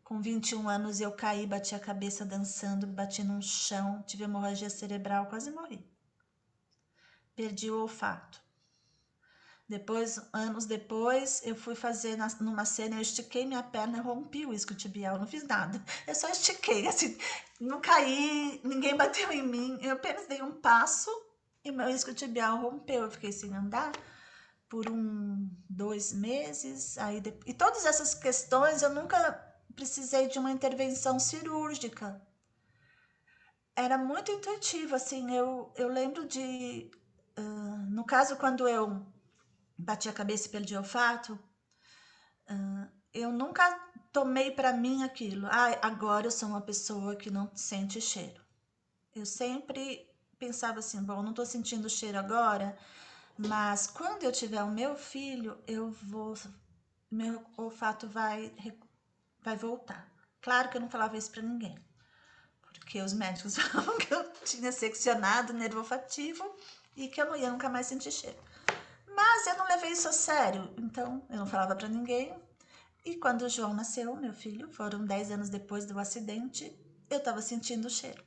[0.04, 5.26] Com 21 anos eu caí, bati a cabeça dançando, bati num chão, tive hemorragia cerebral,
[5.28, 5.84] quase morri.
[7.36, 8.45] Perdi o olfato.
[9.68, 14.54] Depois, anos depois, eu fui fazer na, numa cena, eu estiquei minha perna rompi o
[14.54, 15.84] isquiotibial, não fiz nada.
[16.06, 17.18] Eu só estiquei, assim,
[17.60, 21.10] não caí, ninguém bateu em mim, eu apenas dei um passo
[21.64, 23.92] e meu isquiotibial rompeu, eu fiquei sem andar
[24.70, 29.18] por um, dois meses, aí de, e todas essas questões eu nunca
[29.76, 32.22] precisei de uma intervenção cirúrgica.
[33.76, 36.92] Era muito intuitivo, assim, eu, eu lembro de,
[37.38, 39.06] uh, no caso, quando eu
[39.78, 41.34] bati a cabeça e perdi o olfato,
[42.50, 43.64] uh, eu nunca
[44.12, 45.48] tomei para mim aquilo.
[45.48, 48.42] Ah, agora eu sou uma pessoa que não sente cheiro.
[49.14, 52.78] Eu sempre pensava assim, bom, não estou sentindo cheiro agora,
[53.38, 56.38] mas quando eu tiver o meu filho, eu vou,
[57.10, 58.54] meu olfato vai
[59.42, 60.10] vai voltar.
[60.42, 61.78] Claro que eu não falava isso para ninguém,
[62.62, 66.56] porque os médicos falavam que eu tinha seccionado o nervo olfativo
[66.96, 68.40] e que eu não ia nunca mais sentir cheiro.
[69.16, 72.34] Mas eu não levei isso a sério, então eu não falava para ninguém.
[73.06, 76.76] E quando o João nasceu, meu filho, foram 10 anos depois do acidente,
[77.10, 78.24] eu estava sentindo o cheiro.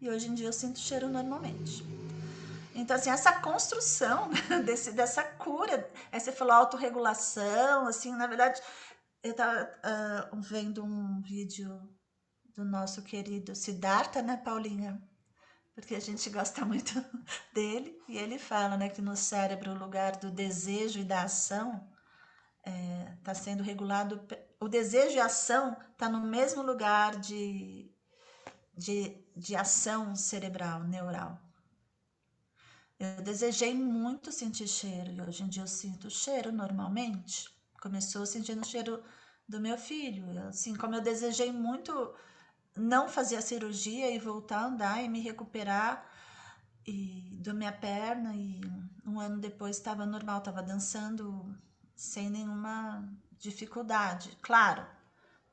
[0.00, 1.84] E hoje em dia eu sinto cheiro normalmente.
[2.74, 4.30] Então, assim, essa construção
[4.64, 8.60] desse, dessa cura, aí você falou autorregulação, assim, na verdade,
[9.22, 11.80] eu estava uh, ah, vendo um vídeo
[12.54, 15.00] do nosso querido Siddhartha, né, Paulinha?
[15.74, 16.92] Porque a gente gosta muito
[17.52, 21.88] dele, e ele fala, né, que no cérebro o lugar do desejo e da ação
[22.58, 24.20] está é, tá sendo regulado,
[24.60, 27.90] o desejo e a ação está no mesmo lugar de,
[28.76, 31.40] de, de ação cerebral, neural.
[32.98, 37.48] Eu desejei muito sentir cheiro e hoje em dia eu sinto cheiro normalmente.
[37.80, 39.02] Começou sentindo o cheiro
[39.48, 40.38] do meu filho.
[40.46, 42.14] Assim como eu desejei muito
[42.80, 46.08] não fazer a cirurgia e voltar a andar e me recuperar
[46.86, 48.60] e da minha perna e
[49.06, 51.54] um ano depois estava normal, estava dançando
[51.94, 53.08] sem nenhuma
[53.38, 54.36] dificuldade.
[54.42, 54.86] Claro,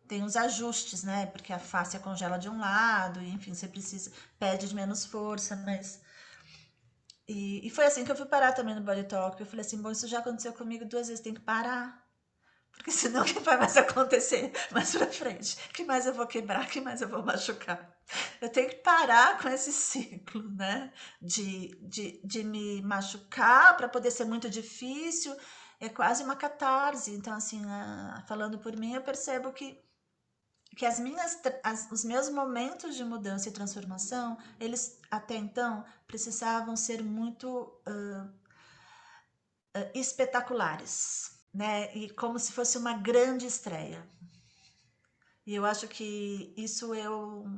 [0.08, 1.26] tem os ajustes, né?
[1.28, 5.56] Porque a face congela de um lado, e enfim, você precisa pede de menos força,
[5.56, 6.02] mas
[7.28, 9.40] e, e foi assim que eu fui parar também no Body Talk.
[9.40, 12.07] Eu falei assim: bom, isso já aconteceu comigo duas vezes, tem que parar.
[12.78, 15.58] Porque senão o que vai mais acontecer mais pra frente?
[15.74, 16.68] Que mais eu vou quebrar?
[16.68, 17.98] Que mais eu vou machucar?
[18.40, 20.94] Eu tenho que parar com esse ciclo, né?
[21.22, 25.36] De, de, de me machucar para poder ser muito difícil.
[25.80, 27.12] É quase uma catarse.
[27.12, 27.62] Então, assim,
[28.28, 29.86] falando por mim, eu percebo que
[30.78, 36.76] que as minhas, as, os meus momentos de mudança e transformação, eles até então precisavam
[36.76, 37.50] ser muito
[37.88, 38.28] uh,
[39.76, 41.92] uh, espetaculares, né?
[41.96, 44.08] E como se fosse uma grande estreia.
[45.44, 47.50] E eu acho que isso eu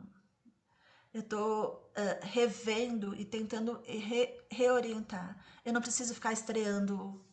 [1.13, 5.35] eu tô uh, revendo e tentando re, reorientar.
[5.65, 7.25] Eu não preciso ficar estreando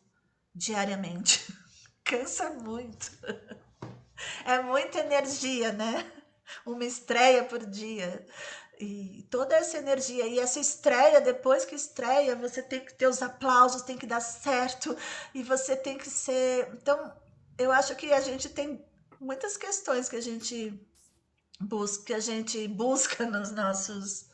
[0.53, 1.53] diariamente.
[2.03, 3.11] Cansa muito.
[4.45, 6.11] É muita energia, né?
[6.65, 8.25] Uma estreia por dia.
[8.79, 13.21] E toda essa energia e essa estreia, depois que estreia, você tem que ter os
[13.23, 14.95] aplausos, tem que dar certo
[15.33, 16.69] e você tem que ser.
[16.73, 17.11] Então,
[17.57, 18.85] eu acho que a gente tem
[19.19, 20.79] muitas questões que a gente
[21.59, 24.27] busca, que a gente busca nos nossos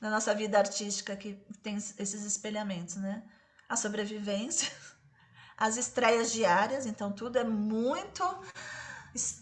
[0.00, 3.22] na nossa vida artística que tem esses espelhamentos, né?
[3.68, 4.72] A sobrevivência,
[5.56, 8.24] as estreias diárias, então tudo é muito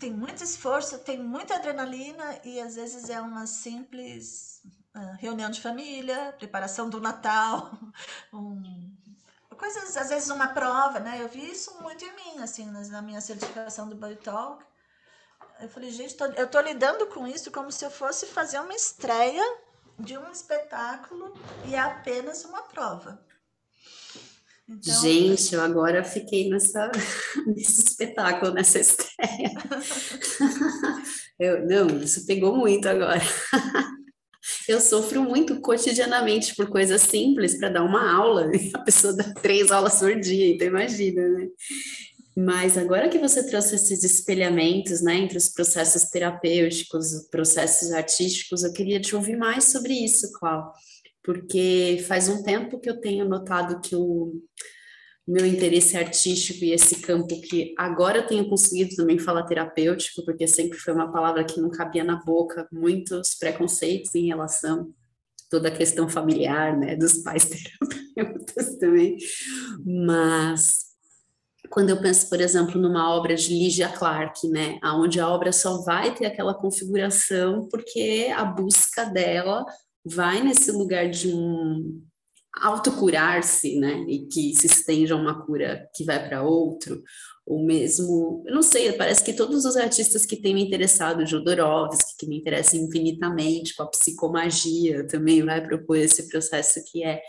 [0.00, 4.62] tem muito esforço, tem muita adrenalina e às vezes é uma simples
[4.96, 7.70] uh, reunião de família, preparação do Natal,
[8.32, 8.96] um,
[9.56, 11.20] coisas, às vezes uma prova, né?
[11.20, 14.64] Eu vi isso muito em mim, assim, na minha certificação do Body Talk.
[15.60, 18.74] Eu falei, gente, tô, eu tô lidando com isso como se eu fosse fazer uma
[18.74, 19.42] estreia
[19.98, 21.34] de um espetáculo
[21.66, 23.20] e é apenas uma prova.
[24.68, 25.00] Então...
[25.00, 26.90] Gente, eu agora fiquei nessa,
[27.46, 29.50] nesse espetáculo, nessa estreia.
[31.40, 33.22] eu, não, isso pegou muito agora.
[34.66, 38.50] Eu sofro muito cotidianamente por coisas simples para dar uma aula.
[38.72, 41.48] A pessoa dá três aulas por dia, então imagina, né?
[42.34, 48.62] Mas agora que você trouxe esses espelhamentos, né, entre os processos terapêuticos, os processos artísticos,
[48.62, 50.72] eu queria te ouvir mais sobre isso, Cláudia
[51.28, 54.32] porque faz um tempo que eu tenho notado que o
[55.26, 60.48] meu interesse artístico e esse campo que agora eu tenho conseguido também falar terapêutico, porque
[60.48, 64.90] sempre foi uma palavra que não cabia na boca, muitos preconceitos em relação
[65.50, 67.44] toda a questão familiar, né, dos pais
[68.16, 69.18] terapeutas também,
[69.84, 70.88] mas
[71.68, 75.82] quando eu penso, por exemplo, numa obra de Lygia Clark, né, aonde a obra só
[75.82, 79.66] vai ter aquela configuração porque a busca dela
[80.04, 82.02] vai nesse lugar de um
[82.60, 84.04] autocurar-se, né?
[84.08, 87.02] E que se estende a uma cura que vai para outro,
[87.46, 92.16] ou mesmo, eu não sei, parece que todos os artistas que têm me interessado, Jodorowsky,
[92.18, 97.22] que me interessa infinitamente, com a psicomagia, também vai propor esse processo que é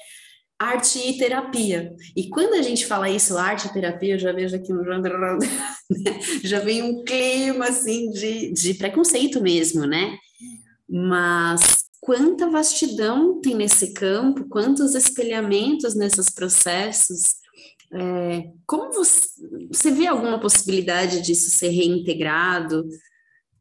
[0.59, 1.95] arte e terapia.
[2.17, 4.83] E quando a gente fala isso, arte e terapia, eu já vejo aqui um
[6.43, 10.17] já vem um clima assim de, de preconceito mesmo, né?
[10.89, 17.35] Mas quanta vastidão tem nesse campo, quantos espelhamentos nesses processos.
[17.93, 19.29] É, como você,
[19.71, 22.83] você vê alguma possibilidade disso ser reintegrado,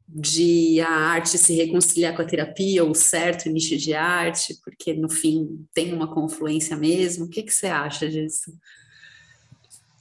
[0.08, 5.10] de a arte se reconciliar com a terapia, ou certo nicho de arte, porque no
[5.10, 7.26] fim tem uma confluência mesmo?
[7.26, 8.50] O que, que você acha disso?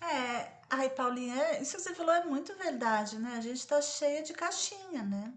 [0.02, 3.36] É, ai, Paulinha, isso que você falou é muito verdade, né?
[3.38, 5.34] A gente está cheia de caixinha, né?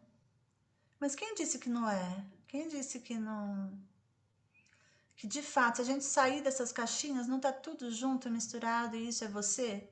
[1.00, 2.24] Mas quem disse que não é?
[2.50, 3.80] Quem disse que não.
[5.14, 9.06] Que de fato, se a gente sair dessas caixinhas, não tá tudo junto, misturado e
[9.06, 9.88] isso é você?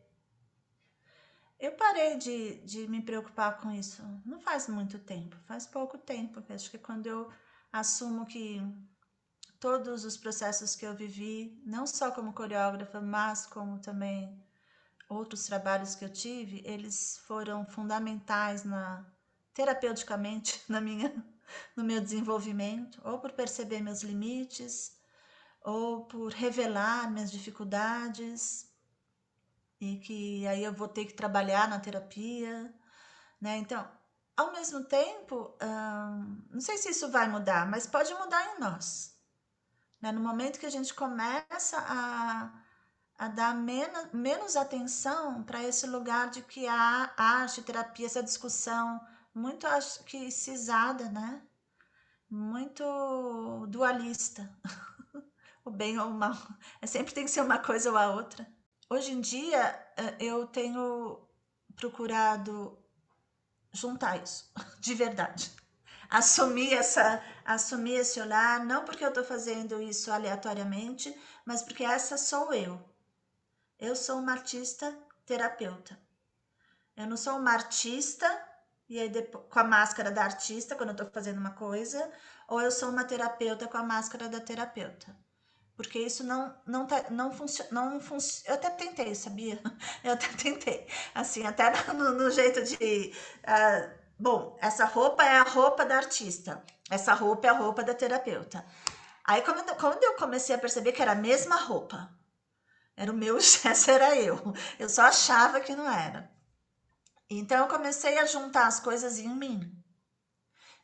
[1.56, 4.02] Eu parei de, de me preocupar com isso.
[4.26, 6.42] Não faz muito tempo, faz pouco tempo.
[6.48, 7.30] Acho que quando eu
[7.72, 8.60] assumo que
[9.60, 14.36] todos os processos que eu vivi, não só como coreógrafa, mas como também
[15.08, 19.06] outros trabalhos que eu tive, eles foram fundamentais na
[19.54, 21.37] terapeuticamente na minha
[21.76, 24.96] no meu desenvolvimento, ou por perceber meus limites,
[25.62, 28.68] ou por revelar minhas dificuldades,
[29.80, 32.74] e que aí eu vou ter que trabalhar na terapia,
[33.40, 33.56] né?
[33.58, 33.88] Então,
[34.36, 39.16] ao mesmo tempo, hum, não sei se isso vai mudar, mas pode mudar em nós.
[40.00, 40.12] Né?
[40.12, 42.50] No momento que a gente começa a,
[43.18, 49.00] a dar menos, menos atenção para esse lugar de que a arte, terapia, essa discussão
[49.38, 51.42] muito acho que cisada, né?
[52.28, 54.52] Muito dualista.
[55.64, 56.36] o bem ou o mal.
[56.82, 58.46] É, sempre tem que ser uma coisa ou a outra.
[58.90, 59.62] Hoje em dia,
[59.96, 61.26] eh, eu tenho
[61.76, 62.78] procurado
[63.72, 65.52] juntar isso, de verdade.
[66.10, 71.14] Assumir, essa, assumir esse olhar, não porque eu estou fazendo isso aleatoriamente,
[71.44, 72.82] mas porque essa sou eu.
[73.78, 76.00] Eu sou uma artista terapeuta.
[76.96, 78.47] Eu não sou uma artista
[78.88, 82.10] e aí depois, com a máscara da artista quando eu tô fazendo uma coisa,
[82.48, 85.14] ou eu sou uma terapeuta com a máscara da terapeuta.
[85.76, 88.42] Porque isso não não tá, não funciona, não func...
[88.46, 89.60] eu até tentei, sabia?
[90.02, 90.86] Eu até tentei.
[91.14, 93.12] Assim, até no, no jeito de
[93.44, 96.64] uh, bom, essa roupa é a roupa da artista.
[96.90, 98.64] Essa roupa é a roupa da terapeuta.
[99.24, 102.10] Aí quando, quando eu comecei a perceber que era a mesma roupa,
[102.96, 104.36] era o meu, essa era eu.
[104.78, 106.28] Eu só achava que não era.
[107.30, 109.78] Então eu comecei a juntar as coisas em mim.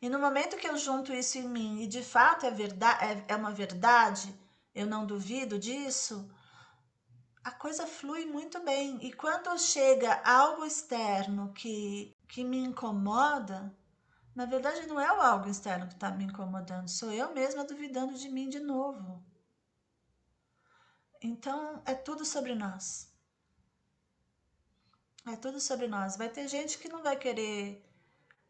[0.01, 3.25] E no momento que eu junto isso em mim e de fato é verdade, é,
[3.29, 4.39] é uma verdade,
[4.75, 6.31] eu não duvido disso,
[7.43, 8.99] a coisa flui muito bem.
[9.03, 13.75] E quando chega algo externo que, que me incomoda,
[14.35, 18.15] na verdade não é o algo externo que está me incomodando, sou eu mesma duvidando
[18.15, 19.25] de mim de novo.
[21.23, 23.14] Então é tudo sobre nós.
[25.27, 26.17] É tudo sobre nós.
[26.17, 27.83] Vai ter gente que não vai querer,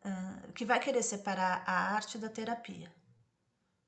[0.04, 2.92] uh, que vai querer separar a arte da terapia,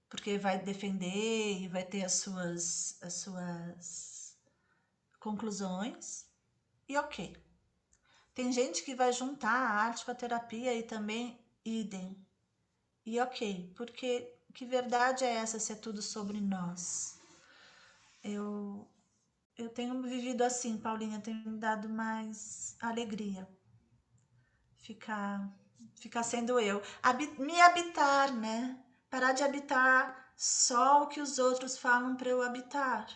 [0.09, 4.39] porque vai defender e vai ter as suas, as suas
[5.19, 6.27] conclusões.
[6.89, 7.37] E ok.
[8.35, 12.17] Tem gente que vai juntar a arte com a terapia e também idem.
[13.05, 17.19] E ok, porque que verdade é essa se é tudo sobre nós?
[18.23, 18.89] Eu
[19.57, 23.49] eu tenho vivido assim, Paulinha, tem me dado mais alegria.
[24.77, 25.51] Ficar,
[25.95, 26.83] ficar sendo eu.
[27.39, 28.79] me habitar, né?
[29.11, 33.07] Parar de habitar só o que os outros falam para eu habitar.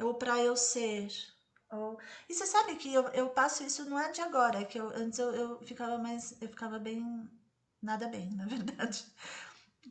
[0.00, 1.08] Ou para eu ser.
[1.70, 1.98] Ou...
[2.28, 4.88] E você sabe que eu, eu passo isso não é de agora, é que eu,
[4.88, 6.34] antes eu, eu ficava mais.
[6.40, 7.30] Eu ficava bem.
[7.80, 9.04] Nada bem, na verdade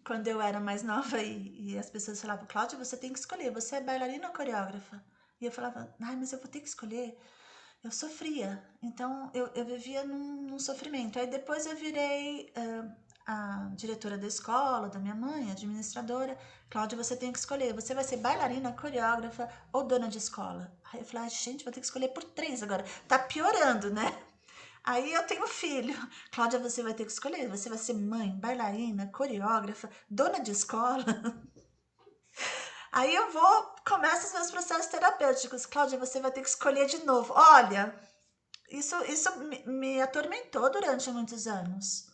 [0.05, 3.51] quando eu era mais nova e, e, as pessoas falavam, Cláudia, você tem que escolher,
[3.51, 5.03] você é bailarina ou coreógrafa?
[5.41, 7.17] E eu falava, ai, mas eu vou ter que escolher.
[7.83, 11.17] Eu sofria, então eu, eu vivia num, num sofrimento.
[11.17, 12.91] Aí depois eu virei uh,
[13.25, 16.37] a diretora da escola, da minha mãe, administradora.
[16.69, 17.73] Cláudia, você tem que escolher.
[17.73, 20.71] Você vai ser bailarina, coreógrafa ou dona de escola.
[20.93, 22.85] Aí eu falei, gente, vou ter que escolher por três agora.
[23.07, 24.15] Tá piorando, né?
[24.83, 25.95] Aí eu tenho filho.
[26.31, 27.49] Cláudia, você vai ter que escolher.
[27.49, 31.03] Você vai ser mãe, bailarina, coreógrafa, dona de escola.
[32.91, 35.65] Aí eu vou, começo os meus processos terapêuticos.
[35.65, 37.33] Cláudia, você vai ter que escolher de novo.
[37.33, 37.95] Olha,
[38.69, 42.07] isso, isso me, me atormentou durante muitos anos.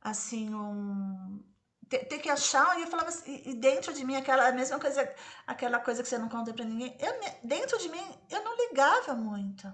[0.00, 1.42] Assim, um...
[1.88, 5.12] ter, ter, que achar, e eu falava assim, e dentro de mim, aquela mesma coisa,
[5.46, 7.12] aquela coisa que você não conta para ninguém, eu,
[7.42, 9.66] dentro de mim, eu não ligava muito.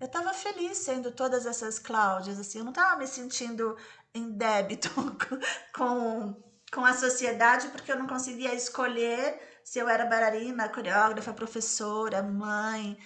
[0.00, 3.76] Eu estava feliz sendo todas essas Cláudias, assim, eu não estava me sentindo
[4.14, 4.90] em débito
[5.74, 12.22] com, com a sociedade, porque eu não conseguia escolher se eu era bailarina, coreógrafa, professora,
[12.22, 12.96] mãe,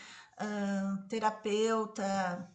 [0.40, 2.48] uh, terapeuta,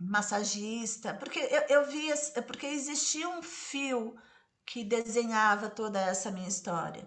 [0.00, 2.14] massagista, porque eu, eu via,
[2.46, 4.14] porque existia um fio
[4.64, 7.06] que desenhava toda essa minha história.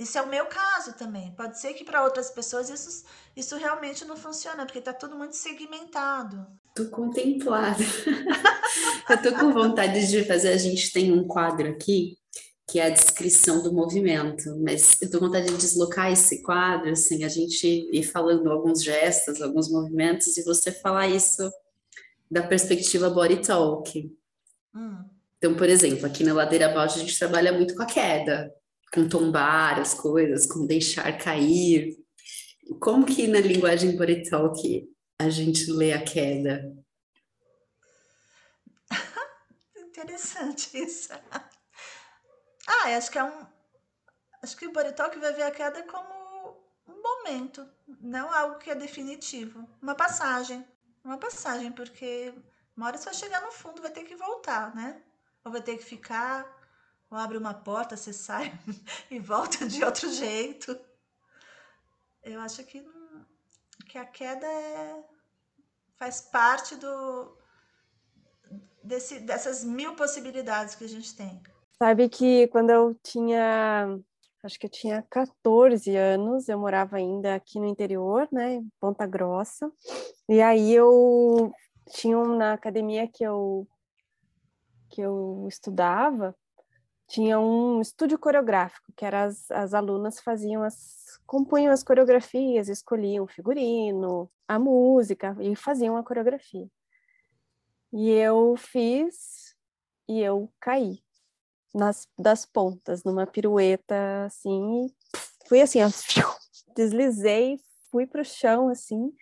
[0.00, 1.34] Isso é o meu caso também.
[1.36, 3.04] Pode ser que para outras pessoas isso,
[3.36, 6.46] isso realmente não funciona, porque está tudo muito segmentado.
[6.74, 7.84] Tô contemplada.
[9.10, 10.48] eu tô com vontade de fazer.
[10.48, 12.16] A gente tem um quadro aqui
[12.68, 16.90] que é a descrição do movimento, mas eu tô com vontade de deslocar esse quadro,
[16.90, 21.50] assim, a gente ir falando alguns gestos, alguns movimentos e você falar isso
[22.30, 24.14] da perspectiva body talk.
[24.74, 25.02] Hum.
[25.38, 28.52] Então, por exemplo, aqui na Ladeira Abaixo a gente trabalha muito com a queda,
[28.92, 31.96] com tombar as coisas, com deixar cair.
[32.80, 34.86] Como que na linguagem body talk
[35.18, 36.70] a gente lê a queda?
[39.74, 41.08] Interessante isso.
[42.68, 43.46] Ah, acho que é um.
[44.42, 46.14] Acho que o body talk vai ver a queda como
[46.86, 47.66] um momento,
[48.00, 49.66] não algo que é definitivo.
[49.80, 50.66] Uma passagem.
[51.02, 52.34] Uma passagem, porque
[52.76, 55.02] uma hora você vai chegar no fundo, vai ter que voltar, né?
[55.44, 56.46] Ou vai ter que ficar
[57.10, 58.52] ou abre uma porta, você sai
[59.10, 60.78] e volta de outro jeito.
[62.22, 62.84] Eu acho que,
[63.86, 65.04] que a queda é,
[65.96, 67.38] faz parte do,
[68.84, 71.42] desse, dessas mil possibilidades que a gente tem.
[71.80, 74.00] Sabe que quando eu tinha,
[74.42, 79.06] acho que eu tinha 14 anos, eu morava ainda aqui no interior, né, em Ponta
[79.06, 79.70] Grossa,
[80.28, 81.52] e aí eu
[81.90, 83.66] tinha um, na academia que eu
[84.90, 86.34] que eu estudava,
[87.06, 93.24] tinha um estúdio coreográfico, que era as, as alunas faziam as compunham as coreografias, escolhiam
[93.24, 96.68] o figurino, a música e faziam a coreografia.
[97.92, 99.54] E eu fiz
[100.08, 101.02] e eu caí
[101.74, 104.88] nas das pontas numa pirueta assim,
[105.46, 105.88] fui assim, ó,
[106.74, 107.58] deslizei,
[107.90, 109.12] fui para o chão assim,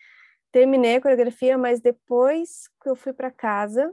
[0.53, 3.93] terminei a coreografia, mas depois que eu fui para casa,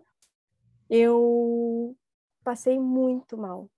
[0.89, 1.95] eu
[2.43, 3.70] passei muito mal.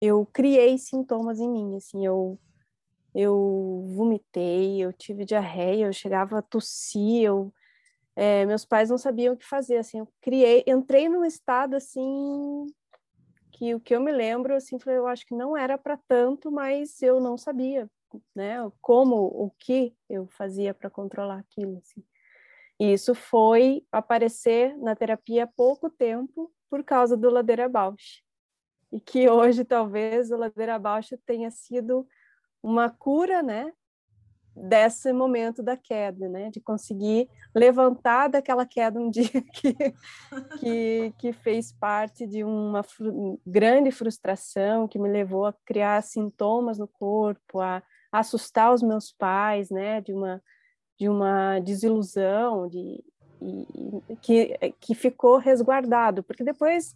[0.00, 2.38] Eu criei sintomas em mim, assim, eu
[3.14, 7.52] eu vomitei, eu tive diarreia, eu chegava a tossir, eu,
[8.14, 12.66] é, meus pais não sabiam o que fazer, assim, eu criei, entrei num estado, assim,
[13.58, 16.50] que o que eu me lembro, assim, foi, eu acho que não era para tanto,
[16.50, 17.90] mas eu não sabia,
[18.34, 22.04] né, como, o que eu fazia para controlar aquilo, assim.
[22.78, 28.22] E isso foi aparecer na terapia há pouco tempo por causa do Ladeira Bausch
[28.92, 32.06] e que hoje talvez o Ladeira Abaixo tenha sido
[32.62, 33.72] uma cura, né,
[34.62, 39.74] desse momento da queda, né, de conseguir levantar daquela queda um dia que,
[40.58, 42.84] que, que fez parte de uma
[43.46, 49.12] grande frustração que me levou a criar sintomas no corpo, a, a assustar os meus
[49.12, 50.42] pais, né, de uma
[50.98, 53.04] de uma desilusão, de
[53.40, 56.94] e, que, que ficou resguardado, porque depois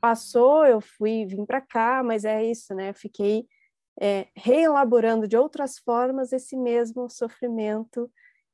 [0.00, 2.92] passou, eu fui, vim para cá, mas é isso, né?
[2.92, 3.46] fiquei
[4.00, 8.10] é, reelaborando de outras formas esse mesmo sofrimento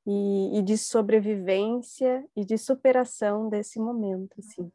[0.06, 4.70] e, e, de sobrevivência e de superação desse momento, assim.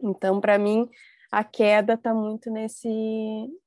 [0.00, 0.88] Então, para mim,
[1.30, 2.88] a queda está muito nesse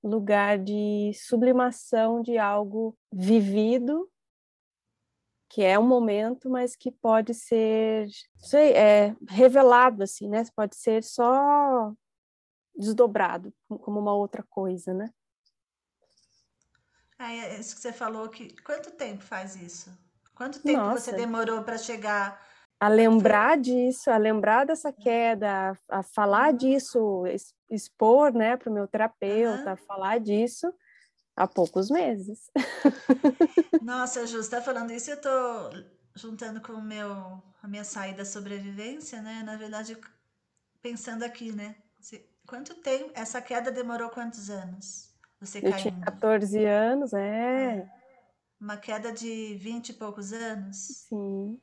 [0.03, 4.09] lugar de sublimação de algo vivido
[5.51, 10.43] que é um momento, mas que pode ser, sei, é, revelado assim, né?
[10.55, 11.91] Pode ser só
[12.73, 15.11] desdobrado como uma outra coisa, né?
[17.21, 19.91] É isso que você falou que quanto tempo faz isso?
[20.35, 20.99] Quanto tempo Nossa.
[20.99, 22.41] você demorou para chegar
[22.79, 26.57] a lembrar disso, a lembrar dessa queda, a, a falar uhum.
[26.57, 27.23] disso,
[27.69, 29.77] expor, né, para o meu terapeuta, uhum.
[29.85, 30.73] falar disso
[31.35, 32.49] há poucos meses.
[33.83, 35.71] Nossa, Ju, está falando isso, eu estou
[36.15, 37.11] juntando com o meu,
[37.61, 39.43] a minha saída sobrevivência, né?
[39.45, 39.95] Na verdade,
[40.81, 41.75] pensando aqui, né?
[42.47, 43.11] Quanto tempo?
[43.13, 45.10] Essa queda demorou quantos anos?
[45.41, 45.91] Você eu caindo?
[45.91, 47.79] tinha 14 anos, é.
[47.79, 47.89] é.
[48.59, 50.77] Uma queda de 20 e poucos anos?
[51.09, 51.59] Sim.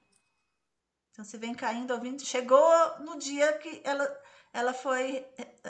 [1.12, 2.24] Então você vem caindo ouvindo.
[2.24, 4.20] Chegou no dia que ela,
[4.52, 5.24] ela foi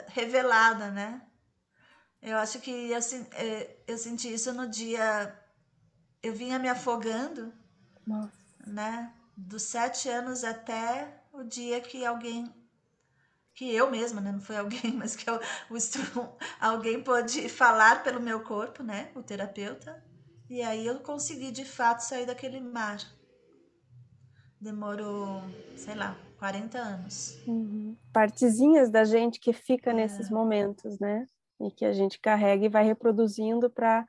[0.07, 1.21] revelada, né?
[2.21, 2.99] Eu acho que eu,
[3.33, 5.39] é, eu senti isso no dia.
[6.21, 7.53] Eu vinha me afogando,
[8.05, 8.31] Nossa.
[8.65, 9.13] né?
[9.37, 12.53] Dos sete anos até o dia que alguém
[13.59, 16.29] que eu mesma, né, não foi alguém, mas que eu, o,
[16.61, 20.01] alguém pôde falar pelo meu corpo, né, o terapeuta,
[20.49, 22.99] e aí eu consegui de fato sair daquele mar.
[24.61, 25.41] Demorou,
[25.75, 27.37] sei lá, 40 anos.
[27.45, 27.97] Uhum.
[28.13, 29.93] Partezinhas da gente que fica é.
[29.93, 31.25] nesses momentos, né?
[31.59, 34.05] E que a gente carrega e vai reproduzindo para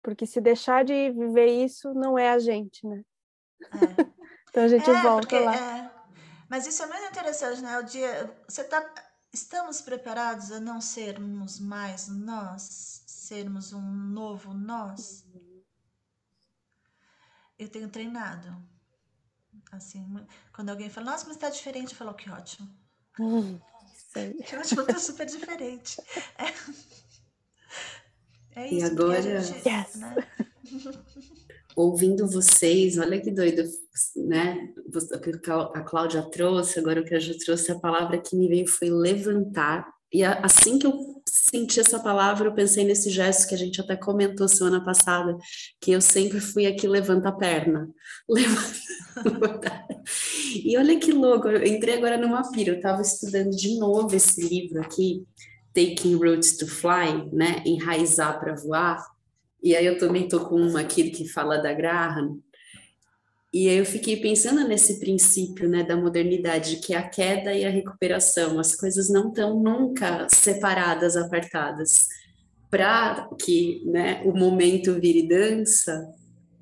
[0.00, 3.02] porque se deixar de viver isso não é a gente, né?
[3.62, 3.68] É.
[4.48, 6.01] então a gente é, volta porque, lá.
[6.52, 7.78] Mas isso é muito interessante, né?
[7.78, 8.84] O dia, você tá,
[9.32, 15.24] estamos preparados a não sermos mais nós, sermos um novo nós?
[17.58, 18.54] Eu tenho treinado.
[19.70, 20.04] Assim,
[20.52, 22.68] quando alguém fala, nossa, mas está diferente, eu falo, que ótimo.
[23.18, 23.58] Hum,
[24.44, 26.02] que ótimo, tá super diferente.
[26.36, 26.48] É,
[28.60, 28.74] é isso.
[28.74, 29.94] E agora, gente, yes.
[29.94, 30.14] né?
[31.76, 33.64] ouvindo vocês, olha que doido,
[34.16, 34.68] né?
[35.74, 38.90] A Cláudia trouxe, agora o que a Ju trouxe, a palavra que me veio foi
[38.90, 39.86] levantar.
[40.12, 43.96] E assim que eu senti essa palavra, eu pensei nesse gesto que a gente até
[43.96, 45.36] comentou semana passada,
[45.80, 47.88] que eu sempre fui aqui levanta a perna.
[48.28, 49.84] Levanta.
[50.64, 54.40] e olha que louco, eu entrei agora numa pira, eu estava estudando de novo esse
[54.46, 55.26] livro aqui,
[55.74, 57.62] Taking Roots to Fly, né?
[57.66, 59.11] Enraizar para voar.
[59.62, 62.38] E aí eu também tô com uma aqui que fala da Graham.
[63.52, 67.64] E aí eu fiquei pensando nesse princípio, né, da modernidade, que é a queda e
[67.64, 68.58] a recuperação.
[68.58, 72.08] As coisas não estão nunca separadas, apartadas.
[72.70, 76.02] Para que, né, o momento vire dança,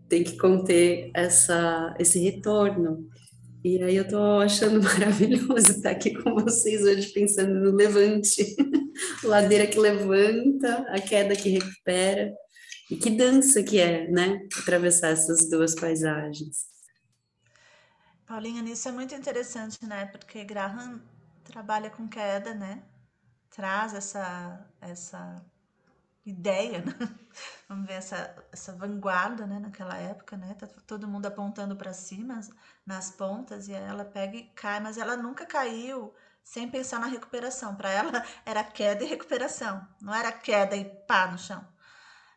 [0.09, 3.09] tem que conter essa esse retorno.
[3.63, 8.45] E aí eu tô achando maravilhoso estar aqui com vocês hoje pensando no levante,
[9.23, 12.33] ladeira que levanta, a queda que recupera.
[12.91, 14.49] E que dança que é, né?
[14.61, 16.67] Atravessar essas duas paisagens.
[18.27, 20.07] Paulinha, nisso é muito interessante, né?
[20.07, 21.01] Porque Graham
[21.45, 22.83] trabalha com queda, né?
[23.49, 25.41] Traz essa, essa
[26.27, 26.93] ideia, né?
[27.69, 29.61] vamos ver essa, essa vanguarda, né?
[29.61, 30.55] Naquela época, né?
[30.55, 32.41] Tá todo mundo apontando para cima,
[32.85, 36.13] nas pontas, e ela pega e cai, mas ela nunca caiu
[36.43, 37.77] sem pensar na recuperação.
[37.77, 41.65] Para ela era queda e recuperação, não era queda e pá no chão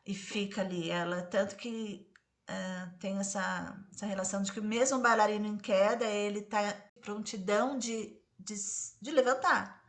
[0.05, 0.89] e fica ali.
[0.89, 2.07] Ela tanto que
[2.49, 7.77] uh, tem essa, essa relação de que mesmo um bailarino em queda, ele tá prontidão
[7.77, 8.55] de, de,
[9.01, 9.83] de levantar,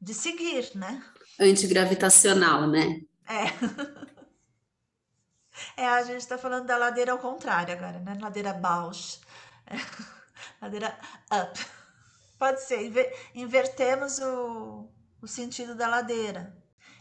[0.00, 1.02] de seguir, né?
[1.40, 3.00] Antigravitacional, né?
[3.28, 3.46] É.
[5.82, 8.16] é, a gente está falando da ladeira ao contrário agora, né?
[8.20, 9.20] Ladeira Bausch.
[9.66, 9.76] É.
[10.62, 10.96] Ladeira
[11.32, 11.66] up.
[12.38, 12.92] Pode ser,
[13.34, 14.88] invertemos o,
[15.22, 16.54] o sentido da ladeira.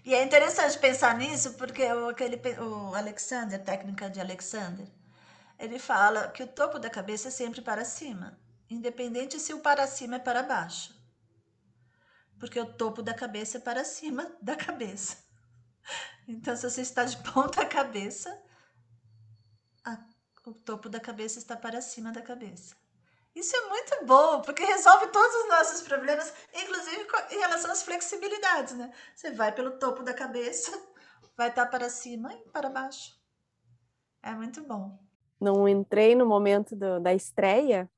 [0.05, 4.87] E é interessante pensar nisso, porque o, aquele, o Alexander, técnica de Alexander,
[5.57, 8.39] ele fala que o topo da cabeça é sempre para cima,
[8.69, 10.93] independente se o para cima é para baixo.
[12.39, 15.17] Porque o topo da cabeça é para cima da cabeça.
[16.27, 18.35] Então, se você está de ponta cabeça,
[19.83, 19.95] a,
[20.43, 22.75] o topo da cabeça está para cima da cabeça.
[23.35, 28.73] Isso é muito bom, porque resolve todos os nossos problemas, inclusive em relação às flexibilidades,
[28.75, 28.93] né?
[29.13, 30.71] Você vai pelo topo da cabeça,
[31.35, 33.13] vai estar para cima e para baixo.
[34.23, 34.97] É muito bom.
[35.39, 37.91] Não entrei no momento do, da estreia,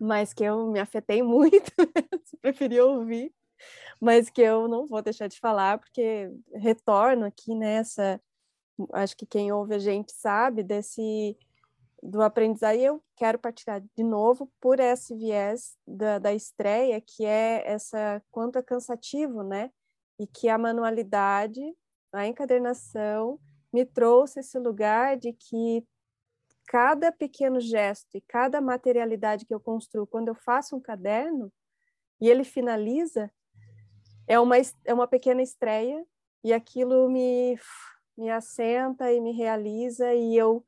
[0.00, 1.72] mas que eu me afetei muito,
[2.42, 3.32] preferi ouvir,
[4.00, 8.20] mas que eu não vou deixar de falar, porque retorno aqui nessa.
[8.92, 11.38] Acho que quem ouve a gente sabe desse
[12.04, 17.24] do aprendizado, e eu quero partilhar de novo por esse viés da, da estreia, que
[17.24, 19.70] é essa quanto é cansativo, né?
[20.18, 21.62] E que a manualidade,
[22.12, 23.40] a encadernação,
[23.72, 25.82] me trouxe esse lugar de que
[26.66, 31.50] cada pequeno gesto e cada materialidade que eu construo, quando eu faço um caderno
[32.20, 33.32] e ele finaliza,
[34.28, 36.04] é uma, é uma pequena estreia
[36.44, 37.58] e aquilo me,
[38.16, 40.62] me assenta e me realiza e eu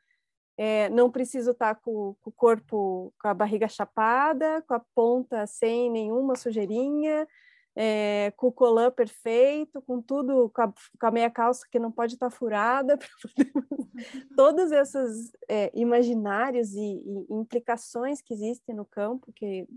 [0.56, 4.80] é, não preciso estar tá com, com, o corpo, com a barriga chapada, com a
[4.94, 7.28] ponta sem nenhuma sujeirinha,
[7.74, 11.92] é, com o colã perfeito, com tudo, com a, com a, meia calça que não
[11.92, 12.98] pode estar tá furada.
[14.34, 19.68] Todos esses é, imaginários e, e, implicações que existem no campo, que,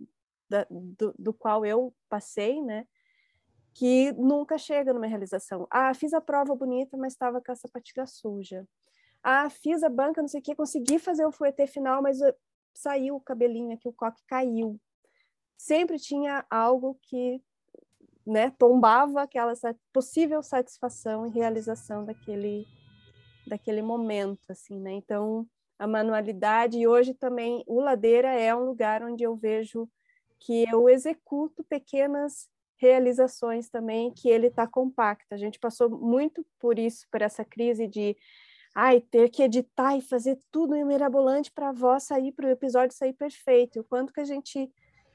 [0.50, 2.88] da, do, do qual eu passei, né?
[3.74, 5.68] que nunca chega numa realização.
[5.70, 8.68] Ah, fiz a prova bonita, mas estava com a sapatilha suja.
[9.24, 12.34] Ah, fiz a banca, não sei o que, consegui fazer o fuetê final, mas uh,
[12.74, 14.80] saiu o cabelinho aqui, o coque caiu.
[15.58, 17.42] Sempre tinha algo que
[18.26, 19.54] né, tombava aquela
[19.92, 22.66] possível satisfação e realização daquele,
[23.48, 24.92] daquele momento, assim, né?
[24.94, 25.48] Então,
[25.78, 29.90] a manualidade, e hoje também o Ladeira é um lugar onde eu vejo
[30.40, 35.34] que eu executo pequenas realizações também que ele está compacto.
[35.34, 38.16] A gente passou muito por isso, por essa crise de
[38.74, 42.52] ai, ter que editar e fazer tudo em mirabolante para a voz sair, para o
[42.52, 43.80] episódio sair perfeito.
[43.80, 44.72] O quanto que a gente,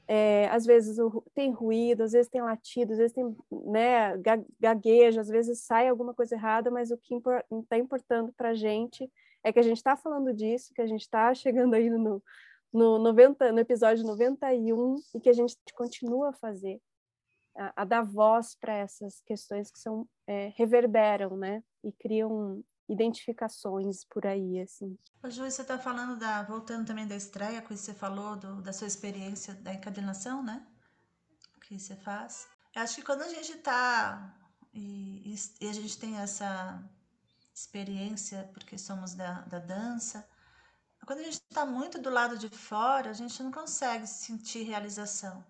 [0.07, 0.97] é, às vezes,
[1.33, 4.17] tem ruído, às vezes tem latido, às vezes tem né,
[4.59, 9.09] gaguejo, às vezes sai alguma coisa errada, mas o que está importando para a gente
[9.43, 12.21] é que a gente está falando disso, que a gente está chegando aí no,
[12.73, 16.81] no, 90, no episódio 91 e que a gente continua a fazer,
[17.55, 24.05] a, a dar voz para essas questões que são é, reverberam, né, e criam identificações
[24.05, 24.97] por aí, assim.
[25.23, 28.71] Ô, Ju, você está falando da, voltando também da estreia, que você falou do, da
[28.71, 30.65] sua experiência da encadenação, né,
[31.61, 32.47] que você faz.
[32.75, 34.35] Eu acho que quando a gente está
[34.73, 36.83] e, e, a gente tem essa
[37.53, 40.27] experiência, porque somos da, da dança,
[41.05, 45.45] quando a gente está muito do lado de fora, a gente não consegue sentir realização.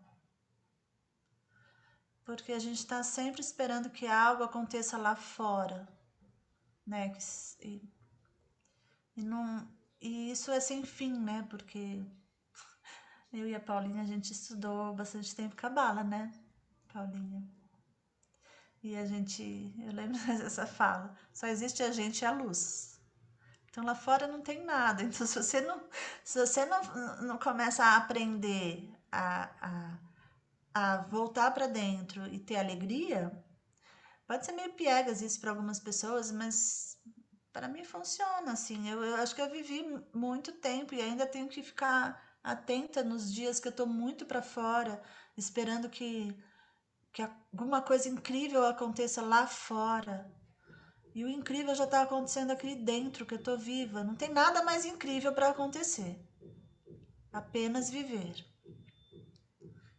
[2.24, 5.88] Porque a gente está sempre esperando que algo aconteça lá fora.
[6.86, 7.12] Né?
[7.62, 7.82] E,
[9.18, 9.68] e, não,
[10.00, 11.46] e isso é sem fim, né?
[11.50, 12.04] Porque
[13.34, 16.32] eu e a Paulinha, a gente estudou bastante tempo cabala, né?
[16.94, 17.44] Paulinha.
[18.84, 22.96] E a gente, eu lembro dessa fala, só existe a gente e a luz.
[23.70, 25.02] Então lá fora não tem nada.
[25.04, 25.82] Então se você não,
[26.24, 26.82] se você não,
[27.22, 29.98] não começa a aprender a, a,
[30.74, 33.32] a voltar para dentro e ter alegria,
[34.28, 36.98] pode ser meio piegas isso para algumas pessoas, mas
[37.52, 38.90] para mim funciona assim.
[38.90, 43.34] Eu, eu acho que eu vivi muito tempo e ainda tenho que ficar atenta nos
[43.34, 45.02] dias que eu estou muito para fora,
[45.38, 46.36] esperando que,
[47.12, 50.32] que alguma coisa incrível aconteça lá fora
[51.16, 54.04] e o incrível já está acontecendo aqui dentro, que eu estou viva.
[54.04, 56.20] Não tem nada mais incrível para acontecer.
[57.32, 58.46] Apenas viver.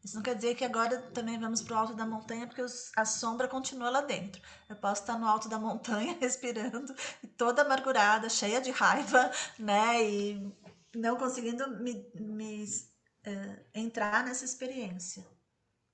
[0.06, 2.64] Isso não quer dizer que agora também vamos para o alto da montanha, porque
[2.96, 4.40] a sombra continua lá dentro.
[4.68, 6.94] Eu posso estar no alto da montanha, respirando,
[7.36, 9.28] toda amargurada, cheia de raiva,
[9.58, 10.08] né?
[10.08, 10.56] E
[10.94, 15.26] não conseguindo me, me uh, entrar nessa experiência.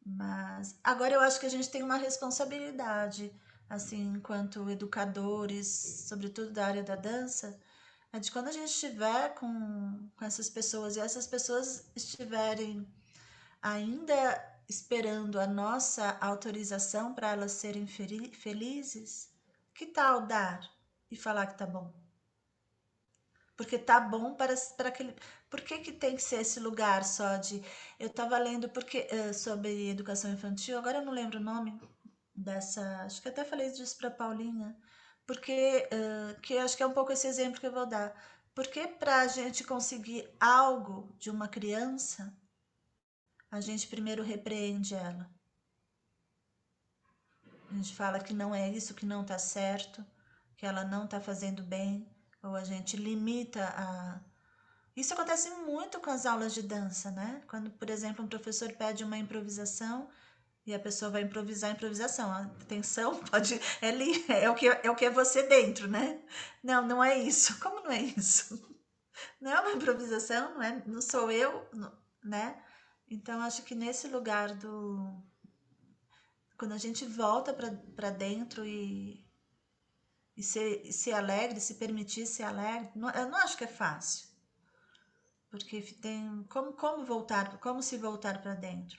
[0.05, 3.35] Mas agora eu acho que a gente tem uma responsabilidade
[3.67, 7.59] assim, enquanto educadores, sobretudo da área da dança,
[8.13, 12.87] é de quando a gente estiver com, com essas pessoas e essas pessoas estiverem
[13.63, 19.31] ainda esperando a nossa autorização para elas serem felizes,
[19.75, 20.71] que tal dar
[21.11, 21.93] e falar que tá bom?
[23.57, 25.15] Porque tá bom para, para aquele.
[25.49, 27.63] Por que, que tem que ser esse lugar só de.
[27.99, 31.79] Eu estava lendo porque, uh, sobre educação infantil, agora eu não lembro o nome,
[32.35, 33.03] dessa.
[33.05, 34.77] Acho que até falei disso para Paulinha,
[35.27, 38.15] porque uh, que acho que é um pouco esse exemplo que eu vou dar.
[38.55, 42.35] Porque para a gente conseguir algo de uma criança,
[43.53, 45.31] a gente primeiro repreende ela.
[47.71, 50.05] A gente fala que não é isso, que não está certo,
[50.57, 52.09] que ela não está fazendo bem,
[52.43, 54.21] ou a gente limita a.
[54.97, 57.43] Isso acontece muito com as aulas de dança, né?
[57.47, 60.09] Quando, por exemplo, um professor pede uma improvisação
[60.67, 62.33] e a pessoa vai improvisar a improvisação.
[62.33, 63.61] Atenção, pode.
[63.83, 66.21] É, li, é, o que, é o que é você dentro, né?
[66.63, 67.59] Não, não é isso.
[67.61, 68.73] Como não é isso?
[69.41, 71.69] Não é uma improvisação, não, é, não sou eu,
[72.25, 72.62] né?
[73.13, 75.23] Então, acho que nesse lugar do.
[76.59, 79.23] Quando a gente volta para dentro e,
[80.35, 84.29] e ser, ser alegre, se permitir ser alegre, não, eu não acho que é fácil.
[85.51, 86.43] Porque tem.
[86.45, 88.99] Como, como voltar, como se voltar para dentro?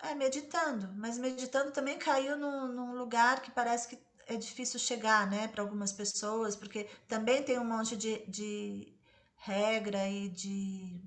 [0.00, 5.28] É, meditando, mas meditando também caiu num, num lugar que parece que é difícil chegar,
[5.28, 8.94] né, para algumas pessoas, porque também tem um monte de, de
[9.36, 11.02] regra e de,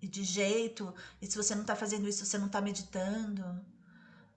[0.00, 3.64] e de jeito, e se você não está fazendo isso, você não está meditando.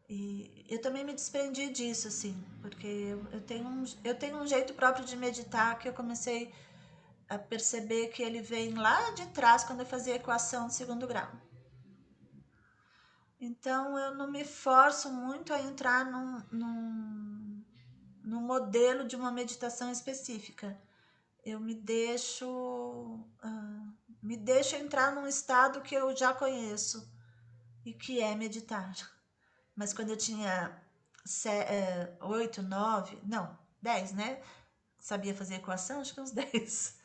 [0.09, 4.73] E eu também me desprendi disso, assim, porque eu, tenho um, eu tenho um jeito
[4.73, 6.51] próprio de meditar que eu comecei
[7.29, 11.29] a perceber que ele vem lá de trás quando eu fazia equação de segundo grau.
[13.39, 17.63] Então eu não me forço muito a entrar num, num,
[18.23, 20.77] num modelo de uma meditação específica.
[21.45, 27.11] Eu me deixo uh, me deixo entrar num estado que eu já conheço
[27.85, 28.95] e que é meditar.
[29.75, 30.77] Mas quando eu tinha
[31.45, 34.41] eh, oito, nove, não, dez, né?
[34.99, 36.97] Sabia fazer equação, acho que uns dez.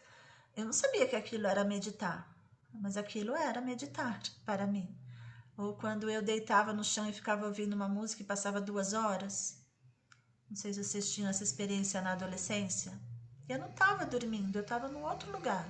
[0.56, 2.28] Eu não sabia que aquilo era meditar,
[2.72, 4.96] mas aquilo era meditar para mim.
[5.56, 9.62] Ou quando eu deitava no chão e ficava ouvindo uma música e passava duas horas.
[10.50, 12.92] Não sei se vocês tinham essa experiência na adolescência.
[13.48, 15.68] Eu não estava dormindo, eu estava num outro lugar.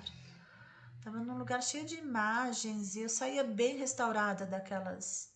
[1.05, 5.31] Estava num lugar cheio de imagens e eu saía bem restaurada daquelas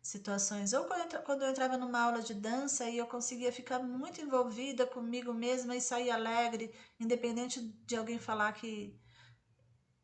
[0.00, 0.72] situações.
[0.72, 0.86] Ou
[1.22, 5.76] quando eu entrava numa aula de dança e eu conseguia ficar muito envolvida comigo mesma
[5.76, 8.98] e sair alegre, independente de alguém falar que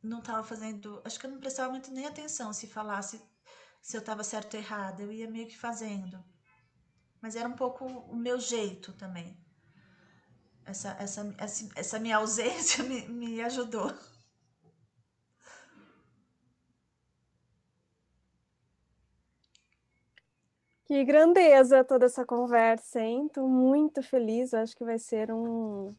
[0.03, 1.01] não estava fazendo.
[1.07, 3.19] Acho que eu não prestava muito nem atenção se falasse
[3.81, 5.01] se eu estava certo ou errado.
[5.01, 6.23] Eu ia meio que fazendo.
[7.19, 9.43] Mas era um pouco o meu jeito também.
[10.67, 13.91] Essa, essa, essa, essa minha ausência me, me ajudou.
[20.93, 23.25] Que grandeza toda essa conversa, hein?
[23.25, 24.53] Estou muito feliz.
[24.53, 25.95] Acho que vai ser um,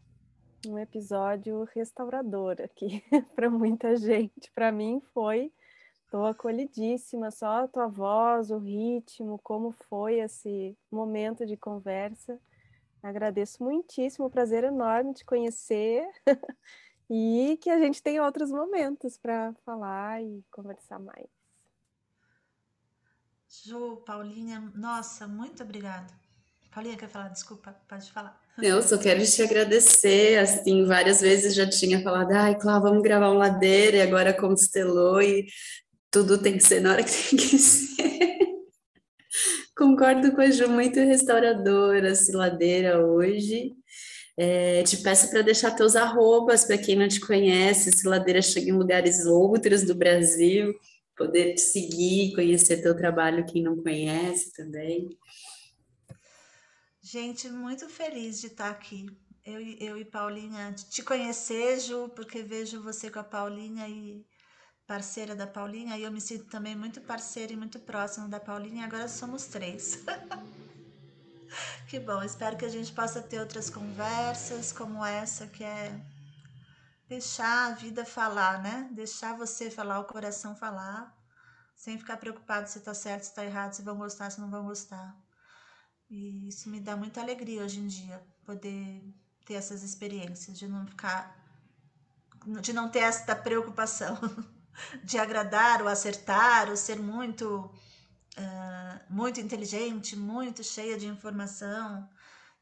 [0.67, 4.51] um episódio restaurador aqui para muita gente.
[4.53, 5.51] Para mim foi.
[6.05, 12.39] Estou acolhidíssima, só a tua voz, o ritmo, como foi esse momento de conversa.
[13.01, 16.07] Agradeço muitíssimo, prazer enorme te conhecer
[17.09, 21.42] e que a gente tenha outros momentos para falar e conversar mais.
[23.61, 26.07] Ju, Paulinha, nossa, muito obrigada.
[26.73, 27.27] Paulinha, quer falar?
[27.27, 28.41] Desculpa, pode falar.
[28.59, 33.29] Eu só quero te agradecer, assim, várias vezes já tinha falado, ai, Cláudia, vamos gravar
[33.31, 35.45] um ladeira, e agora constelou, e
[36.09, 38.39] tudo tem que ser na hora que tem que ser.
[39.77, 43.71] Concordo com a Ju, muito restauradora, essa ladeira hoje.
[44.35, 48.71] É, te peço para deixar teus arrobas para quem não te conhece, se ladeira chega
[48.71, 50.73] em lugares outros do Brasil
[51.15, 55.17] poder te seguir, conhecer teu trabalho, quem não conhece também.
[57.01, 59.05] Gente, muito feliz de estar aqui.
[59.45, 64.25] Eu, eu e Paulinha, de te conhecer, Ju, porque vejo você com a Paulinha e
[64.87, 68.85] parceira da Paulinha, e eu me sinto também muito parceira e muito próxima da Paulinha,
[68.85, 69.99] agora somos três.
[71.89, 75.99] que bom, espero que a gente possa ter outras conversas como essa, que é
[77.13, 78.89] deixar a vida falar, né?
[78.91, 81.15] Deixar você falar, o coração falar,
[81.75, 84.65] sem ficar preocupado se tá certo, se tá errado, se vão gostar, se não vão
[84.65, 85.15] gostar.
[86.09, 89.03] E isso me dá muita alegria hoje em dia, poder
[89.45, 91.21] ter essas experiências, de não ficar.
[92.61, 94.17] de não ter essa preocupação
[95.03, 97.71] de agradar ou acertar, ou ser muito.
[98.35, 102.09] Uh, muito inteligente, muito cheia de informação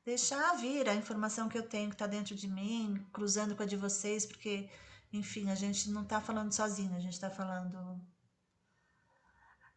[0.04, 3.66] deixar vir a informação que eu tenho que está dentro de mim, cruzando com a
[3.66, 4.70] de vocês, porque,
[5.14, 8.00] enfim, a gente não está falando sozinho, a gente está falando.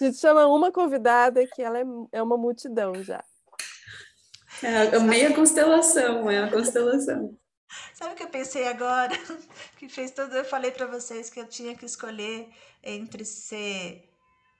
[0.00, 3.22] A gente chama uma convidada que ela é, é uma multidão já.
[4.62, 7.38] É a meia constelação, é a constelação.
[7.94, 9.14] Sabe o que eu pensei agora?
[9.78, 10.36] Que fez tudo.
[10.36, 12.50] Eu falei para vocês que eu tinha que escolher
[12.82, 14.10] entre ser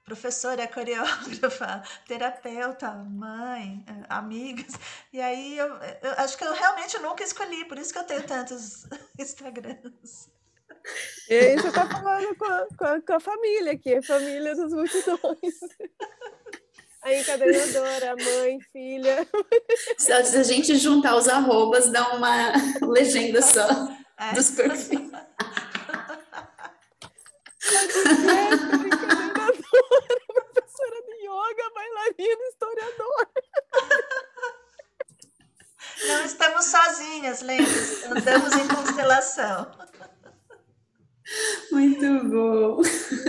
[0.04, 4.72] professora, coreógrafa, terapeuta, mãe, amigas.
[5.12, 8.26] E aí eu, eu acho que eu realmente nunca escolhi, por isso que eu tenho
[8.26, 8.86] tantos
[9.18, 10.30] Instagrams.
[11.28, 14.54] E aí você tá falando com a, com a, com a família aqui, a família
[14.54, 15.60] das multidões.
[17.02, 19.26] A encadenadora, a mãe, filha.
[19.96, 22.52] Se a gente juntar os arrobas, dá uma
[22.86, 23.66] legenda só
[24.18, 24.34] é.
[24.34, 25.00] dos perfis.
[30.60, 33.30] professora de yoga, bailarina, historiadora.
[36.06, 37.72] Não estamos sozinhas, lembre
[38.10, 39.79] Andamos em constelação.
[41.80, 42.82] Muito bom.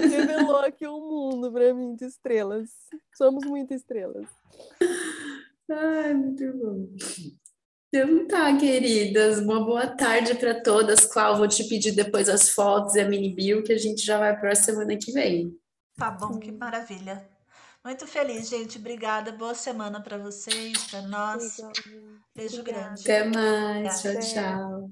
[0.09, 2.69] Revelou aqui um mundo para mim de estrelas.
[3.15, 4.27] Somos muitas estrelas.
[5.69, 6.87] Ai, muito bom.
[7.87, 11.05] Então tá, queridas, uma boa tarde para todas.
[11.05, 14.17] Clau, vou te pedir depois as fotos e a mini bio que a gente já
[14.19, 15.57] vai para a semana que vem.
[15.97, 17.25] Tá bom, que maravilha.
[17.83, 18.77] Muito feliz, gente.
[18.77, 19.31] Obrigada.
[19.31, 21.57] Boa semana para vocês, para nós.
[22.35, 22.85] Beijo Obrigada.
[22.85, 23.01] grande.
[23.01, 24.01] Até mais.
[24.01, 24.19] Tchau, Até.
[24.19, 24.91] tchau.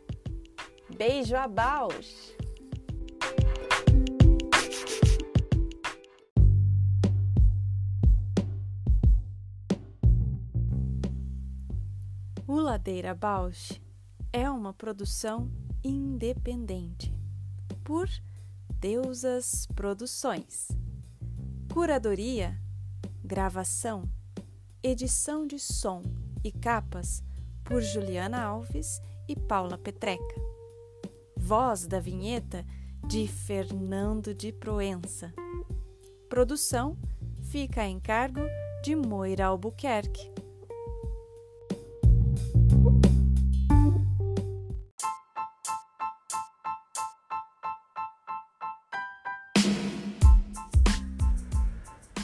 [1.03, 2.37] Beijo a Bausch!
[12.45, 13.81] O Ladeira Bausch
[14.31, 15.51] é uma produção
[15.83, 17.11] independente
[17.83, 18.07] por
[18.79, 20.67] Deusas Produções.
[21.73, 22.61] Curadoria,
[23.23, 24.03] gravação,
[24.83, 26.03] edição de som
[26.43, 27.23] e capas
[27.63, 30.50] por Juliana Alves e Paula Petreca
[31.51, 32.65] voz da vinheta
[33.05, 35.33] de Fernando de Proença.
[36.29, 36.97] Produção
[37.41, 38.39] fica a encargo
[38.81, 40.31] de Moira Albuquerque.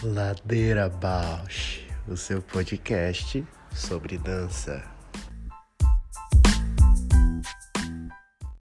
[0.01, 3.45] Ladeira Bausch, o seu podcast
[3.75, 4.96] sobre dança.